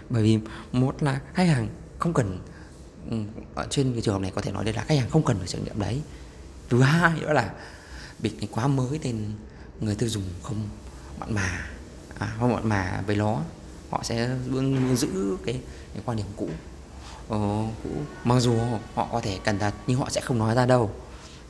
Bởi 0.09 0.23
vì 0.23 0.39
một 0.71 1.03
là 1.03 1.21
khách 1.33 1.43
hàng 1.43 1.67
không 1.99 2.13
cần 2.13 2.39
ở 3.55 3.67
trên 3.69 3.93
cái 3.93 4.01
trường 4.01 4.13
hợp 4.13 4.21
này 4.21 4.31
có 4.35 4.41
thể 4.41 4.51
nói 4.51 4.65
đây 4.65 4.73
là 4.73 4.83
khách 4.83 4.95
hàng 4.99 5.09
không 5.09 5.25
cần 5.25 5.37
phải 5.37 5.47
trải 5.47 5.61
nghiệm 5.61 5.79
đấy. 5.79 6.01
Thứ 6.69 6.81
hai 6.81 7.19
nữa 7.19 7.33
là 7.33 7.53
bị 8.19 8.31
này 8.39 8.47
quá 8.51 8.67
mới 8.67 8.99
nên 9.03 9.31
người 9.79 9.95
tiêu 9.95 10.09
dùng 10.09 10.23
không 10.43 10.69
mặn 11.19 11.33
mà 11.33 11.67
à, 12.19 12.35
không 12.39 12.53
mặn 12.53 12.69
mà 12.69 13.03
với 13.07 13.15
nó 13.15 13.41
họ 13.89 14.03
sẽ 14.03 14.29
luôn 14.47 14.95
giữ 14.95 15.37
cái, 15.45 15.59
cái 15.93 16.03
quan 16.05 16.17
điểm 16.17 16.25
cũ. 16.35 16.49
Ờ, 17.29 17.37
cũ. 17.83 17.89
Mặc 18.23 18.39
dù 18.39 18.55
họ 18.93 19.07
có 19.11 19.21
thể 19.21 19.39
cẩn 19.43 19.59
thận 19.59 19.73
nhưng 19.87 19.99
họ 19.99 20.09
sẽ 20.09 20.21
không 20.21 20.37
nói 20.37 20.55
ra 20.55 20.65
đâu. 20.65 20.91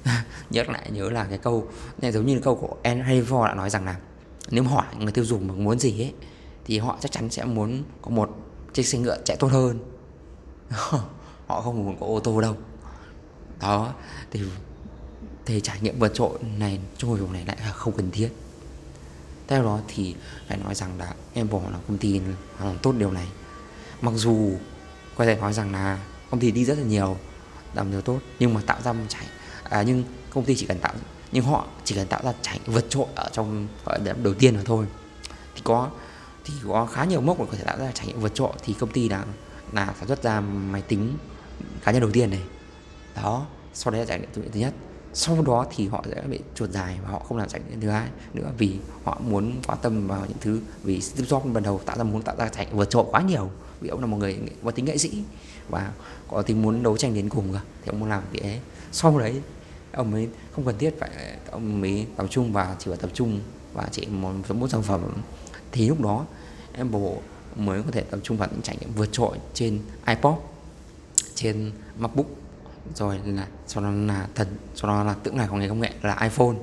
Nhớ 0.50 0.64
lại 0.68 0.92
nhớ 0.92 1.10
là 1.10 1.24
cái 1.24 1.38
câu 1.38 1.68
này 2.02 2.12
giống 2.12 2.26
như 2.26 2.40
câu 2.40 2.56
của 2.56 2.76
Henry 2.84 3.22
Ford 3.22 3.46
đã 3.46 3.54
nói 3.54 3.70
rằng 3.70 3.86
là 3.86 3.96
nếu 4.50 4.64
hỏi 4.64 4.86
người 5.00 5.12
tiêu 5.12 5.26
dùng 5.26 5.48
mà 5.48 5.54
muốn 5.54 5.80
gì 5.80 6.02
ấy 6.02 6.14
thì 6.66 6.80
họ 6.80 6.98
chắc 7.00 7.12
chắn 7.12 7.30
sẽ 7.30 7.46
muốn 7.46 7.84
có 8.02 8.12
một 8.12 8.38
chiếc 8.74 8.84
xe 8.84 8.98
ngựa 8.98 9.18
chạy 9.26 9.38
tốt 9.38 9.48
hơn. 9.48 9.80
Họ 11.48 11.62
không 11.62 11.86
muốn 11.86 11.98
có 12.00 12.06
ô 12.06 12.20
tô 12.20 12.42
đâu. 12.42 12.56
Đó 13.62 13.94
thì 14.32 14.42
thì 15.46 15.62
trải 15.62 15.78
nghiệm 15.82 16.00
vượt 16.00 16.14
trội 16.14 16.40
này 16.58 16.80
trong 16.98 17.10
hồi 17.10 17.20
này 17.34 17.46
lại 17.46 17.58
là 17.60 17.72
không 17.72 17.94
cần 17.94 18.12
thiết 18.12 18.30
theo 19.48 19.64
đó 19.64 19.80
thì 19.88 20.16
phải 20.48 20.58
nói 20.58 20.76
rằng 20.76 21.00
là 21.00 21.14
bỏ 21.44 21.62
là 21.72 21.78
công 21.88 21.98
ty 21.98 22.22
làm 22.64 22.78
tốt 22.78 22.96
điều 22.98 23.12
này. 23.12 23.28
Mặc 24.02 24.14
dù 24.16 24.58
có 25.16 25.26
thể 25.26 25.36
nói 25.36 25.54
rằng 25.54 25.72
là 25.72 26.00
công 26.30 26.40
ty 26.40 26.52
đi 26.52 26.66
rất 26.66 26.78
là 26.78 26.84
nhiều 26.84 27.18
làm 27.74 27.92
điều 27.92 28.02
tốt 28.02 28.20
nhưng 28.40 28.54
mà 28.54 28.62
tạo 28.66 28.82
ra 28.82 28.94
một 28.94 29.04
trải 29.08 29.26
à, 29.64 29.84
nhưng 29.84 30.04
công 30.34 30.46
ty 30.46 30.56
chỉ 30.56 30.66
cần 30.66 30.80
tạo 30.80 30.94
nhưng 31.32 31.44
họ 31.44 31.66
chỉ 31.84 31.96
cần 31.96 32.08
tạo 32.08 32.22
ra 32.24 32.34
trải 32.42 32.60
vượt 32.66 32.86
trội 32.90 33.06
ở 33.16 33.30
trong 33.32 33.68
ở 33.86 33.98
đầu 34.24 34.34
tiên 34.34 34.56
mà 34.56 34.62
thôi. 34.66 34.86
Thì 35.56 35.62
có 35.64 35.90
thì 36.46 36.54
có 36.68 36.86
khá 36.86 37.06
nhiều 37.06 37.22
mốc 37.22 37.40
mà 37.40 37.46
có 37.46 37.58
thể 37.58 37.64
tạo 37.64 37.78
ra 37.80 37.92
trải 37.94 38.08
nghiệm 38.08 38.20
vượt 38.20 38.36
trội 38.36 38.52
thì 38.64 38.74
công 38.74 38.92
ty 38.92 39.10
là 39.10 39.26
là 39.72 39.94
sản 40.00 40.08
xuất 40.08 40.24
ra 40.24 40.42
máy 40.42 40.82
tính 40.82 41.18
cá 41.84 41.92
nhân 41.92 42.02
đầu 42.02 42.12
tiên 42.12 42.30
này. 42.30 42.44
Đó 43.16 43.46
sau 43.74 43.92
đấy 43.92 44.00
là 44.02 44.06
trải 44.06 44.20
nghiệm 44.20 44.52
thứ 44.52 44.60
nhất 44.60 44.74
sau 45.18 45.42
đó 45.42 45.66
thì 45.76 45.88
họ 45.88 46.04
sẽ 46.10 46.22
bị 46.22 46.40
chuột 46.56 46.70
dài 46.70 46.98
và 47.04 47.10
họ 47.10 47.20
không 47.20 47.38
làm 47.38 47.50
trải 47.50 47.62
nghiệm 47.70 47.82
thứ 47.82 47.90
hai 47.90 48.08
nữa 48.34 48.52
vì 48.58 48.78
họ 49.04 49.22
muốn 49.30 49.54
quan 49.68 49.78
tâm 49.82 50.08
vào 50.08 50.22
những 50.28 50.38
thứ, 50.42 50.60
vì 50.84 51.02
Steve 51.02 51.28
Jobs 51.28 51.54
ban 51.54 51.64
đầu 51.64 51.82
tạo 51.86 51.98
ra 51.98 52.04
muốn 52.04 52.22
tạo 52.22 52.36
ra 52.36 52.50
trải 52.50 52.68
vượt 52.72 52.90
trội 52.90 53.06
quá 53.12 53.22
nhiều. 53.22 53.50
Vì 53.82 53.90
ông 53.90 54.00
là 54.00 54.06
một 54.06 54.18
người 54.18 54.40
có 54.64 54.72
tính 54.72 54.86
nghệ 54.86 54.98
sĩ 54.98 55.24
và 55.70 55.92
có 56.28 56.42
tính 56.42 56.62
muốn 56.62 56.84
đấu 56.84 56.98
tranh 56.98 57.14
đến 57.14 57.30
cùng 57.30 57.54
cơ, 57.54 57.60
thì 57.82 57.90
ông 57.92 58.00
muốn 58.00 58.10
làm 58.10 58.24
cái 58.34 58.52
ấy. 58.52 58.60
Sau 58.92 59.20
đấy, 59.20 59.42
ông 59.92 60.12
mới 60.12 60.30
không 60.52 60.66
cần 60.66 60.78
thiết 60.78 61.00
phải, 61.00 61.10
ông 61.52 61.82
mới 61.82 62.08
tập 62.16 62.28
trung 62.30 62.54
và 62.54 62.76
chỉ 62.80 62.86
phải 62.92 62.98
tập 62.98 63.10
trung 63.14 63.40
và 63.74 63.88
chỉ 63.92 64.06
một 64.06 64.32
một 64.50 64.68
sản 64.68 64.82
phẩm. 64.82 65.02
Thì 65.72 65.90
lúc 65.90 66.02
đó 66.02 66.26
em 66.74 66.92
bộ 66.92 67.18
mới 67.56 67.84
có 67.84 67.92
thể 67.92 68.02
tập 68.02 68.20
trung 68.24 68.38
vào 68.38 68.50
những 68.52 68.62
trải 68.62 68.78
nghiệm 68.80 68.94
vượt 68.94 69.10
trội 69.12 69.38
trên 69.54 69.80
iPod, 70.08 70.36
trên 71.36 71.72
MacBook 71.98 72.28
rồi 72.96 73.20
là 73.26 73.48
sau 73.68 73.84
đó 73.84 73.92
là 73.92 74.28
thần 74.36 74.48
sau 74.76 74.92
đó 74.92 75.04
là 75.04 75.14
tượng 75.14 75.38
này 75.38 75.48
của 75.48 75.56
ngành 75.56 75.70
công 75.70 75.80
nghệ 75.80 75.92
là 76.02 76.18
iPhone. 76.22 76.56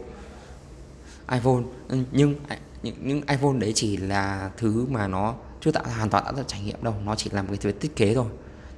iPhone 1.32 1.62
nhưng 1.88 2.34
những, 2.82 2.96
những 3.02 3.22
iPhone 3.28 3.58
đấy 3.58 3.72
chỉ 3.74 3.96
là 3.96 4.50
thứ 4.56 4.86
mà 4.90 5.08
nó 5.08 5.34
chưa 5.60 5.70
tạo 5.70 5.84
hoàn 5.96 6.10
toàn 6.10 6.24
tạo 6.24 6.34
ra 6.34 6.42
trải 6.46 6.60
nghiệm 6.60 6.82
đâu. 6.82 6.94
Nó 7.04 7.14
chỉ 7.14 7.30
là 7.30 7.42
một 7.42 7.48
cái 7.48 7.58
thứ 7.58 7.72
thiết 7.72 7.96
kế 7.96 8.14
thôi. 8.14 8.26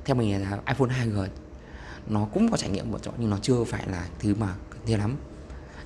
Theo 0.04 0.16
mình 0.16 0.42
là 0.42 0.58
iPhone 0.66 0.88
2G 0.88 1.28
nó 2.06 2.26
cũng 2.34 2.50
có 2.50 2.56
trải 2.56 2.70
nghiệm 2.70 2.90
một 2.90 2.98
chỗ 3.02 3.10
nhưng 3.18 3.30
nó 3.30 3.38
chưa 3.42 3.64
phải 3.64 3.86
là 3.88 4.06
thứ 4.18 4.34
mà 4.34 4.54
cần 4.70 4.80
thiết 4.86 4.96
lắm. 4.96 5.16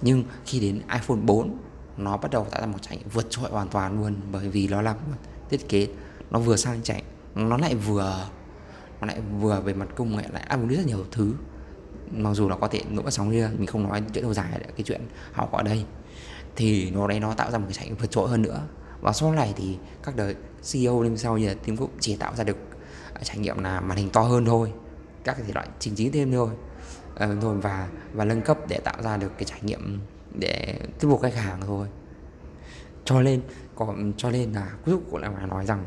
Nhưng 0.02 0.24
khi 0.46 0.60
đến 0.60 0.80
iPhone 0.92 1.18
4 1.22 1.58
nó 1.96 2.16
bắt 2.16 2.30
đầu 2.30 2.46
tạo 2.50 2.60
ra 2.60 2.66
một 2.66 2.78
trải 2.82 2.96
nghiệm 2.96 3.08
vượt 3.08 3.26
trội 3.30 3.50
hoàn 3.50 3.68
toàn 3.68 4.02
luôn 4.02 4.14
bởi 4.32 4.48
vì 4.48 4.68
nó 4.68 4.82
là 4.82 4.92
một 4.92 5.16
thiết 5.50 5.68
kế 5.68 5.88
nó 6.30 6.38
vừa 6.38 6.56
sang 6.56 6.82
chảnh 6.82 7.02
nó 7.34 7.56
lại 7.56 7.74
vừa 7.74 8.28
nó 9.00 9.06
lại 9.06 9.20
vừa 9.40 9.60
về 9.60 9.74
mặt 9.74 9.88
công 9.96 10.16
nghệ 10.16 10.24
lại 10.32 10.42
áp 10.42 10.56
dụng 10.56 10.68
rất 10.68 10.86
nhiều 10.86 11.04
thứ 11.10 11.34
mặc 12.10 12.34
dù 12.34 12.48
là 12.48 12.56
có 12.56 12.68
thể 12.68 12.82
nỗi 12.90 13.10
sóng 13.10 13.30
kia 13.30 13.50
mình 13.58 13.66
không 13.66 13.82
nói 13.82 14.02
chuyện 14.14 14.24
lâu 14.24 14.34
dài 14.34 14.46
cái 14.52 14.82
chuyện 14.84 15.00
học 15.32 15.52
ở 15.52 15.62
đây. 15.62 15.84
Thì 16.56 16.90
nó 16.90 17.06
đấy 17.06 17.20
nó 17.20 17.34
tạo 17.34 17.50
ra 17.50 17.58
một 17.58 17.64
cái 17.68 17.74
trải 17.74 17.86
nghiệm 17.86 17.96
vượt 17.96 18.10
trội 18.10 18.28
hơn 18.28 18.42
nữa. 18.42 18.60
Và 19.00 19.12
sau 19.12 19.32
này 19.32 19.54
thì 19.56 19.78
các 20.02 20.16
đời 20.16 20.34
CEO 20.72 21.02
lên 21.02 21.16
sau 21.16 21.38
như 21.38 21.48
là 21.48 21.54
Tim 21.64 21.76
Cook 21.76 21.90
chỉ 22.00 22.16
tạo 22.16 22.34
ra 22.36 22.44
được 22.44 22.56
à, 23.14 23.20
trải 23.22 23.38
nghiệm 23.38 23.58
là 23.58 23.80
màn 23.80 23.98
hình 23.98 24.10
to 24.10 24.20
hơn 24.20 24.44
thôi. 24.44 24.72
Các 25.24 25.32
cái 25.36 25.44
thể 25.46 25.52
loại 25.52 25.68
chỉnh 25.78 25.94
chính 25.96 26.12
thêm 26.12 26.32
thôi. 26.32 26.50
Uh, 27.24 27.30
thôi 27.42 27.56
và 27.62 27.88
và 28.12 28.24
nâng 28.24 28.42
cấp 28.42 28.58
để 28.68 28.80
tạo 28.84 29.02
ra 29.02 29.16
được 29.16 29.32
cái 29.38 29.44
trải 29.44 29.60
nghiệm 29.62 30.00
để 30.38 30.78
thuyết 30.98 31.10
phục 31.10 31.22
khách 31.22 31.34
hàng 31.34 31.60
thôi. 31.66 31.86
Cho 33.04 33.22
nên 33.22 33.40
còn 33.74 34.12
cho 34.16 34.30
nên 34.30 34.52
là 34.52 34.70
cuối 34.84 34.94
cùng 34.94 35.10
cũng 35.10 35.20
là 35.20 35.46
nói 35.46 35.66
rằng 35.66 35.84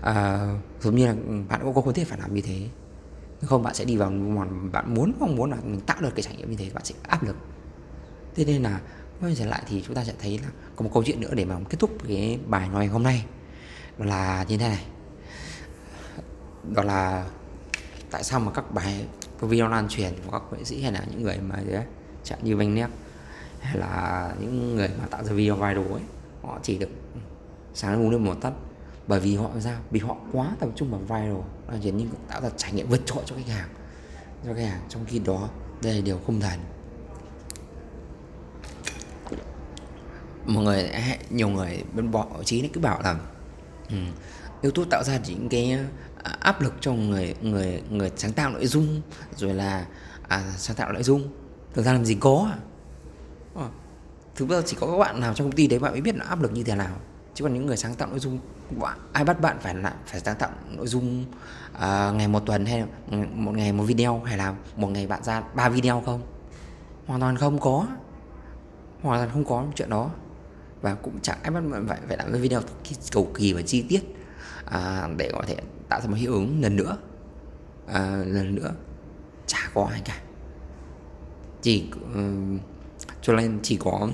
uh, 0.00 0.82
giống 0.82 0.96
như 0.96 1.06
là 1.06 1.14
bạn 1.48 1.60
cũng 1.62 1.84
có 1.84 1.92
thể 1.92 2.04
phải 2.04 2.18
làm 2.18 2.34
như 2.34 2.40
thế 2.40 2.68
không 3.48 3.62
bạn 3.62 3.74
sẽ 3.74 3.84
đi 3.84 3.96
vào 3.96 4.10
mà 4.10 4.44
bạn 4.72 4.94
muốn 4.94 5.12
mong 5.20 5.36
muốn 5.36 5.50
là 5.50 5.56
mình 5.64 5.80
tạo 5.80 6.00
được 6.00 6.10
cái 6.14 6.22
trải 6.22 6.36
nghiệm 6.36 6.50
như 6.50 6.56
thế 6.56 6.70
bạn 6.74 6.84
sẽ 6.84 6.94
áp 7.02 7.22
lực. 7.22 7.36
Thế 8.34 8.44
nên 8.44 8.62
là 8.62 8.80
quay 9.20 9.34
trở 9.34 9.46
lại 9.46 9.62
thì 9.68 9.82
chúng 9.86 9.96
ta 9.96 10.04
sẽ 10.04 10.12
thấy 10.18 10.38
là 10.38 10.48
có 10.76 10.82
một 10.82 10.90
câu 10.94 11.04
chuyện 11.04 11.20
nữa 11.20 11.34
để 11.34 11.44
mà 11.44 11.56
kết 11.70 11.76
thúc 11.78 11.90
cái 12.08 12.38
bài 12.46 12.68
nói 12.68 12.86
hôm 12.86 13.02
nay. 13.02 13.24
Đó 13.98 14.04
là 14.04 14.44
như 14.48 14.58
thế 14.58 14.68
này. 14.68 14.84
Đó 16.74 16.82
là 16.82 17.26
tại 18.10 18.24
sao 18.24 18.40
mà 18.40 18.52
các 18.52 18.74
bài 18.74 19.06
video 19.40 19.68
lan 19.68 19.88
truyền 19.88 20.12
của 20.26 20.30
các 20.30 20.42
nghệ 20.52 20.64
sĩ 20.64 20.82
hay 20.82 20.92
là 20.92 21.04
những 21.10 21.22
người 21.22 21.38
mà 21.38 21.56
đấy, 21.66 21.84
như 22.42 22.56
Vanh 22.56 22.74
Nép 22.74 22.90
hay 23.60 23.76
là 23.76 24.30
những 24.40 24.76
người 24.76 24.88
mà 24.98 25.06
tạo 25.06 25.24
ra 25.24 25.32
video 25.32 25.54
viral 25.54 25.92
ấy 25.92 26.02
họ 26.42 26.58
chỉ 26.62 26.78
được 26.78 26.90
sáng 27.74 28.02
uống 28.02 28.10
lên 28.10 28.24
một 28.24 28.34
tắt 28.40 28.52
bởi 29.06 29.20
vì 29.20 29.36
họ 29.36 29.50
sao 29.60 29.80
vì 29.90 30.00
họ 30.00 30.16
quá 30.32 30.56
tập 30.60 30.68
trung 30.76 30.90
vào 30.90 31.00
viral 31.00 31.36
là 31.68 31.78
chuyển 31.82 31.96
nhưng 31.96 32.08
tạo 32.28 32.40
ra 32.40 32.48
trải 32.56 32.72
nghiệm 32.72 32.88
vượt 32.88 33.00
trội 33.06 33.22
cho 33.26 33.36
khách 33.36 33.48
hàng 33.48 33.68
cho 34.44 34.54
khách 34.54 34.66
hàng 34.66 34.80
trong 34.88 35.04
khi 35.06 35.18
đó 35.18 35.48
đây 35.82 35.94
là 35.94 36.00
điều 36.00 36.18
không 36.26 36.40
thành 36.40 36.58
Mọi 40.46 40.64
người 40.64 40.90
nhiều 41.30 41.48
người 41.48 41.84
bên 41.94 42.10
bỏ 42.10 42.26
trí 42.44 42.68
cứ 42.68 42.80
bảo 42.80 43.02
là 43.02 43.16
um, 43.90 44.06
youtube 44.62 44.88
tạo 44.90 45.04
ra 45.04 45.20
những 45.26 45.48
cái 45.48 45.78
à, 46.22 46.36
áp 46.40 46.60
lực 46.60 46.74
cho 46.80 46.92
người 46.92 47.34
người 47.42 47.82
người 47.90 48.10
sáng 48.16 48.32
tạo 48.32 48.50
nội 48.50 48.66
dung 48.66 49.00
rồi 49.36 49.54
là 49.54 49.86
à, 50.28 50.52
sáng 50.56 50.76
tạo 50.76 50.92
nội 50.92 51.02
dung. 51.02 51.28
Thực 51.74 51.82
ra 51.82 51.92
làm 51.92 52.04
gì 52.04 52.16
có 52.20 52.50
à? 52.52 52.58
Ờ, 53.54 53.68
Thực 54.34 54.48
ra 54.48 54.62
chỉ 54.66 54.76
có 54.80 54.86
các 54.86 54.96
bạn 54.98 55.20
nào 55.20 55.34
trong 55.34 55.46
công 55.46 55.56
ty 55.56 55.66
đấy 55.66 55.78
bạn 55.78 55.92
mới 55.92 56.00
biết 56.00 56.16
là 56.16 56.24
áp 56.24 56.42
lực 56.42 56.52
như 56.52 56.62
thế 56.62 56.74
nào 56.74 56.96
chứ 57.40 57.44
còn 57.44 57.54
những 57.54 57.66
người 57.66 57.76
sáng 57.76 57.94
tạo 57.94 58.08
nội 58.08 58.18
dung 58.18 58.38
ai 59.12 59.24
bắt 59.24 59.40
bạn 59.40 59.56
phải 59.60 59.74
là 59.74 59.94
phải 60.06 60.20
sáng 60.20 60.36
tạo 60.36 60.50
nội 60.70 60.86
dung 60.86 61.24
uh, 61.74 61.80
ngày 62.14 62.28
một 62.28 62.46
tuần 62.46 62.66
hay 62.66 62.84
một 63.34 63.52
ngày 63.52 63.72
một 63.72 63.84
video 63.84 64.20
hay 64.24 64.38
là 64.38 64.54
một 64.76 64.88
ngày 64.88 65.06
bạn 65.06 65.22
ra 65.24 65.42
ba 65.54 65.68
video 65.68 66.02
không? 66.06 66.22
Hoàn 67.06 67.20
toàn 67.20 67.36
không 67.36 67.58
có. 67.58 67.86
Hoàn 69.02 69.20
toàn 69.20 69.30
không 69.32 69.44
có 69.44 69.66
chuyện 69.74 69.90
đó. 69.90 70.10
Và 70.80 70.94
cũng 70.94 71.18
chẳng 71.22 71.38
ai 71.42 71.50
bắt 71.50 71.60
bạn 71.60 71.86
phải 71.88 71.98
phải 72.08 72.16
làm 72.16 72.32
cái 72.32 72.40
video 72.40 72.60
cầu 73.12 73.30
kỳ 73.34 73.52
và 73.52 73.62
chi 73.62 73.84
tiết 73.88 74.00
à, 74.64 75.08
để 75.16 75.30
có 75.32 75.42
thể 75.46 75.56
tạo 75.88 76.00
ra 76.00 76.06
một 76.06 76.16
hiệu 76.16 76.32
ứng 76.32 76.62
lần 76.62 76.76
nữa. 76.76 76.96
À, 77.86 78.16
lần 78.26 78.54
nữa. 78.54 78.70
Chả 79.46 79.70
có 79.74 79.88
ai 79.90 80.02
cả. 80.04 80.20
Chỉ 81.62 81.90
uh, 81.96 82.60
cho 83.22 83.32
nên 83.32 83.58
chỉ 83.62 83.76
có 83.76 84.08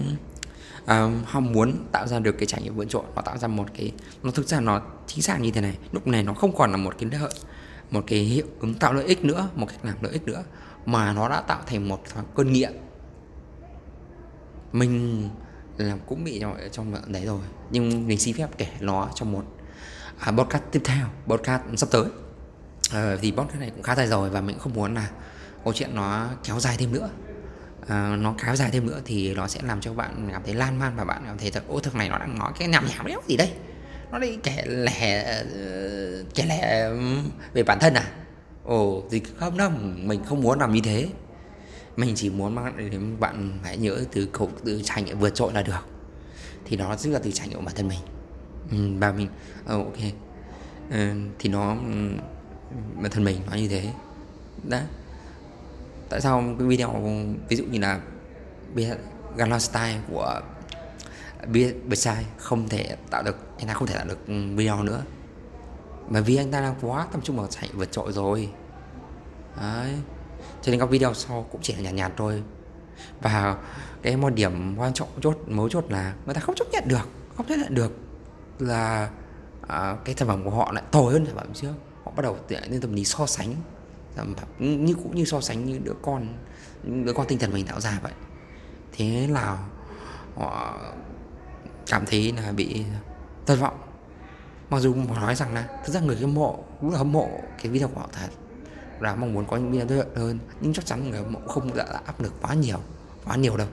uh, 0.87 1.27
họ 1.27 1.41
muốn 1.41 1.87
tạo 1.93 2.07
ra 2.07 2.19
được 2.19 2.33
cái 2.33 2.47
trải 2.47 2.63
nghiệm 2.63 2.77
vượt 2.77 2.85
trội 2.89 3.03
nó 3.15 3.23
tạo 3.23 3.39
ra 3.39 3.49
một 3.49 3.67
cái 3.75 3.93
nó 4.23 4.31
thực 4.31 4.49
ra 4.49 4.61
nó 4.61 4.81
chính 5.07 5.23
xác 5.23 5.41
như 5.41 5.51
thế 5.51 5.61
này. 5.61 5.79
Lúc 5.93 6.07
này 6.07 6.23
nó 6.23 6.35
không 6.35 6.57
còn 6.57 6.71
là 6.71 6.77
một 6.77 6.95
cái 6.99 7.11
lợi 7.13 7.31
một 7.91 8.05
cái 8.07 8.19
hiệu 8.19 8.47
ứng 8.61 8.75
tạo 8.75 8.93
lợi 8.93 9.05
ích 9.05 9.25
nữa 9.25 9.49
một 9.55 9.67
cách 9.67 9.85
làm 9.85 9.97
lợi 10.01 10.13
ích 10.13 10.23
nữa 10.23 10.45
mà 10.87 11.13
nó 11.13 11.29
đã 11.29 11.41
tạo 11.41 11.61
thành 11.67 11.89
một 11.89 12.03
cơn 12.35 12.53
nghiện. 12.53 12.73
Mình 14.73 15.29
làm 15.77 15.99
cũng 16.07 16.25
bị 16.25 16.41
trong, 16.41 16.57
trong 16.73 16.95
đấy 17.07 17.27
rồi 17.27 17.41
nhưng 17.71 18.07
mình 18.07 18.19
xin 18.19 18.37
phép 18.37 18.49
kể 18.59 18.69
nó 18.81 19.09
trong 19.15 19.33
một 19.33 19.45
à, 20.19 20.33
podcast 20.33 20.63
tiếp 20.73 20.81
theo 20.85 21.07
podcast 21.27 21.63
sắp 21.77 21.89
tới. 21.91 22.05
À, 22.93 23.17
thì 23.21 23.33
podcast 23.33 23.61
này 23.61 23.71
cũng 23.71 23.83
khá 23.83 23.97
dài 23.97 24.07
rồi 24.07 24.31
và 24.31 24.41
mình 24.41 24.59
không 24.59 24.75
muốn 24.75 24.95
là 24.95 25.11
câu 25.65 25.73
chuyện 25.73 25.95
nó 25.95 26.27
kéo 26.45 26.61
dài 26.61 26.77
thêm 26.79 26.93
nữa 26.93 27.09
uh, 27.87 28.21
nó 28.21 28.35
kéo 28.45 28.57
dài 28.57 28.71
thêm 28.71 28.87
nữa 28.87 29.01
thì 29.05 29.35
nó 29.35 29.47
sẽ 29.49 29.61
làm 29.63 29.81
cho 29.81 29.95
bạn 29.95 30.29
cảm 30.33 30.43
thấy 30.45 30.55
lan 30.55 30.79
man 30.79 30.93
và 30.97 31.05
bạn 31.05 31.23
cảm 31.27 31.39
thấy 31.39 31.51
thật 31.51 31.63
ô 31.69 31.81
thực 31.81 31.95
này 31.95 32.09
nó 32.09 32.19
đang 32.19 32.39
nói 32.39 32.53
cái 32.59 32.69
nhảm 32.69 32.87
nhảm 32.87 33.07
đéo 33.07 33.21
gì 33.27 33.37
đây? 33.37 33.53
Nó 34.13 34.19
đi 34.19 34.37
kể 34.43 34.65
lẻ 34.67 35.23
ờ, 35.23 36.25
kể 36.35 36.45
lẻ 36.49 36.91
về 37.53 37.63
bản 37.63 37.79
thân 37.81 37.95
à? 37.95 38.13
Ồ 38.65 39.03
thì 39.11 39.23
không 39.37 39.57
đâu 39.57 39.71
mình 39.97 40.25
không 40.25 40.41
muốn 40.43 40.61
làm 40.61 40.73
như 40.73 40.81
thế. 40.85 41.09
Mình 41.97 42.15
chỉ 42.17 42.31
muốn 42.31 42.55
mang 42.55 42.91
đến 42.91 43.21
bạn 43.21 43.59
hãy 43.65 43.77
nhớ 43.77 44.05
từ 44.13 44.29
khổ 44.33 44.49
từ 44.65 44.83
trải 44.85 45.03
nghiệm 45.03 45.19
vượt 45.19 45.35
trội 45.35 45.53
là 45.53 45.63
được. 45.63 45.87
Thì 46.65 46.77
nó 46.77 46.97
rất 46.97 47.11
là 47.11 47.19
từ 47.19 47.31
trải 47.33 47.49
nghiệm 47.49 47.59
của 47.59 47.65
bản 47.65 47.75
thân 47.75 47.89
mình. 47.89 47.99
Ừ, 48.71 48.77
và 48.99 49.13
mình 49.13 49.29
oh, 49.63 49.87
ok. 49.87 49.99
Ừ, 50.91 51.11
thì 51.39 51.49
nó 51.49 51.77
bản 52.95 53.11
thân 53.11 53.25
mình 53.25 53.41
nói 53.47 53.61
như 53.61 53.69
thế. 53.69 53.89
Đó 54.65 54.79
tại 56.09 56.21
sao 56.21 56.45
cái 56.59 56.69
video 56.69 57.03
ví 57.49 57.57
dụ 57.57 57.65
như 57.65 57.79
là 57.79 58.01
Gangnam 59.37 59.61
Style 59.61 60.01
của 60.11 60.41
Besai 61.89 62.25
không 62.37 62.69
thể 62.69 62.97
tạo 63.11 63.23
được 63.23 63.37
anh 63.59 63.67
ta 63.67 63.75
không 63.75 63.89
thể 63.89 63.95
tạo 63.95 64.07
được 64.07 64.19
video 64.55 64.83
nữa. 64.83 65.03
Mà 66.09 66.21
vì 66.21 66.37
anh 66.37 66.51
ta 66.51 66.61
đang 66.61 66.75
quá 66.81 67.07
tập 67.13 67.21
trung 67.25 67.37
vào 67.37 67.47
chạy 67.47 67.71
vượt 67.73 67.93
trội 67.93 68.13
rồi. 68.13 68.49
Đấy. 69.61 69.95
Cho 70.63 70.71
nên 70.71 70.81
các 70.81 70.91
video 70.91 71.15
sau 71.15 71.47
cũng 71.53 71.61
chỉ 71.63 71.75
là 71.75 71.81
nhạt 71.81 71.95
nhạt 71.95 72.13
thôi. 72.17 72.43
Và 73.21 73.57
cái 74.03 74.17
một 74.17 74.35
điểm 74.35 74.75
quan 74.79 74.93
trọng 74.93 75.09
chốt 75.21 75.39
mấu 75.47 75.69
chốt 75.69 75.85
là 75.89 76.15
người 76.27 76.35
ta 76.35 76.41
không 76.41 76.55
chấp 76.55 76.65
nhận 76.73 76.85
được 76.87 77.09
không 77.37 77.47
chấp 77.47 77.57
nhận 77.57 77.75
được 77.75 77.93
là 78.59 79.11
à, 79.69 79.97
cái 80.05 80.15
sản 80.19 80.29
phẩm 80.29 80.45
của 80.45 80.51
họ 80.51 80.73
lại 80.73 80.85
tồi 80.91 81.13
hơn 81.13 81.27
sản 81.27 81.37
phẩm 81.37 81.53
trước. 81.55 81.73
Họ 82.05 82.13
bắt 82.17 82.23
đầu 82.23 82.39
nên 82.69 82.81
tâm 82.81 82.93
lý 82.93 83.05
so 83.05 83.27
sánh 83.27 83.55
như 84.59 84.95
cũng 84.95 85.15
như 85.17 85.25
so 85.25 85.41
sánh 85.41 85.65
như 85.65 85.79
đứa 85.79 85.95
con 86.03 86.27
đứa 87.05 87.13
con 87.13 87.27
tinh 87.27 87.39
thần 87.39 87.53
mình 87.53 87.67
tạo 87.67 87.81
ra 87.81 87.99
vậy. 88.03 88.13
Thế 88.93 89.27
là 89.31 89.59
họ 90.37 90.79
cảm 91.87 92.07
thấy 92.07 92.33
là 92.33 92.53
bị 92.53 92.85
thất 93.47 93.57
vọng. 93.57 93.79
Mặc 94.71 94.81
dù 94.81 94.95
họ 95.09 95.21
nói 95.21 95.35
rằng 95.35 95.55
là 95.55 95.69
thực 95.85 95.93
ra 95.93 96.01
người 96.01 96.17
hâm 96.17 96.35
mộ 96.35 96.65
cũng 96.81 96.91
là 96.91 96.99
hâm 96.99 97.13
mộ 97.13 97.31
cái 97.63 97.73
video 97.73 97.89
của 97.89 98.01
họ 98.01 98.09
thật 98.13 98.29
là 99.01 99.15
mong 99.15 99.35
muốn 99.35 99.47
có 99.47 99.57
những 99.57 99.73
video 99.73 99.87
tốt 99.89 100.11
hơn 100.17 100.39
nhưng 100.61 100.73
chắc 100.73 100.87
chắn 100.87 101.11
người 101.11 101.23
hâm 101.23 101.33
mộ 101.33 101.41
không 101.49 101.77
đã, 101.77 101.85
đã 101.85 102.01
áp 102.07 102.21
lực 102.21 102.33
quá 102.43 102.55
nhiều 102.55 102.79
quá 103.25 103.37
nhiều 103.37 103.57
đâu. 103.57 103.69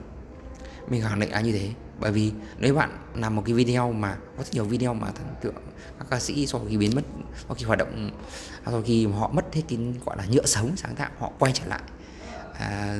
Mình 0.88 1.02
khẳng 1.02 1.20
định 1.20 1.30
là 1.30 1.40
như 1.40 1.52
thế 1.52 1.70
bởi 2.00 2.12
vì 2.12 2.32
nếu 2.58 2.74
bạn 2.74 2.98
làm 3.14 3.36
một 3.36 3.42
cái 3.46 3.54
video 3.54 3.92
mà 3.92 4.16
có 4.36 4.42
rất 4.42 4.54
nhiều 4.54 4.64
video 4.64 4.94
mà 4.94 5.10
thần 5.10 5.26
tượng 5.40 5.54
các 5.98 6.06
ca 6.10 6.20
sĩ 6.20 6.46
sau 6.46 6.66
khi 6.68 6.76
biến 6.76 6.90
mất 6.94 7.02
sau 7.46 7.54
khi 7.54 7.64
hoạt 7.64 7.78
động 7.78 8.10
à, 8.64 8.70
sau 8.70 8.82
khi 8.82 9.06
họ 9.06 9.28
mất 9.28 9.54
hết 9.54 9.62
cái 9.68 9.78
gọi 10.06 10.16
là 10.16 10.24
nhựa 10.30 10.46
sống 10.46 10.76
sáng 10.76 10.94
tạo 10.94 11.10
họ 11.18 11.30
quay 11.38 11.52
trở 11.52 11.66
lại 11.66 11.82
à, 12.58 12.98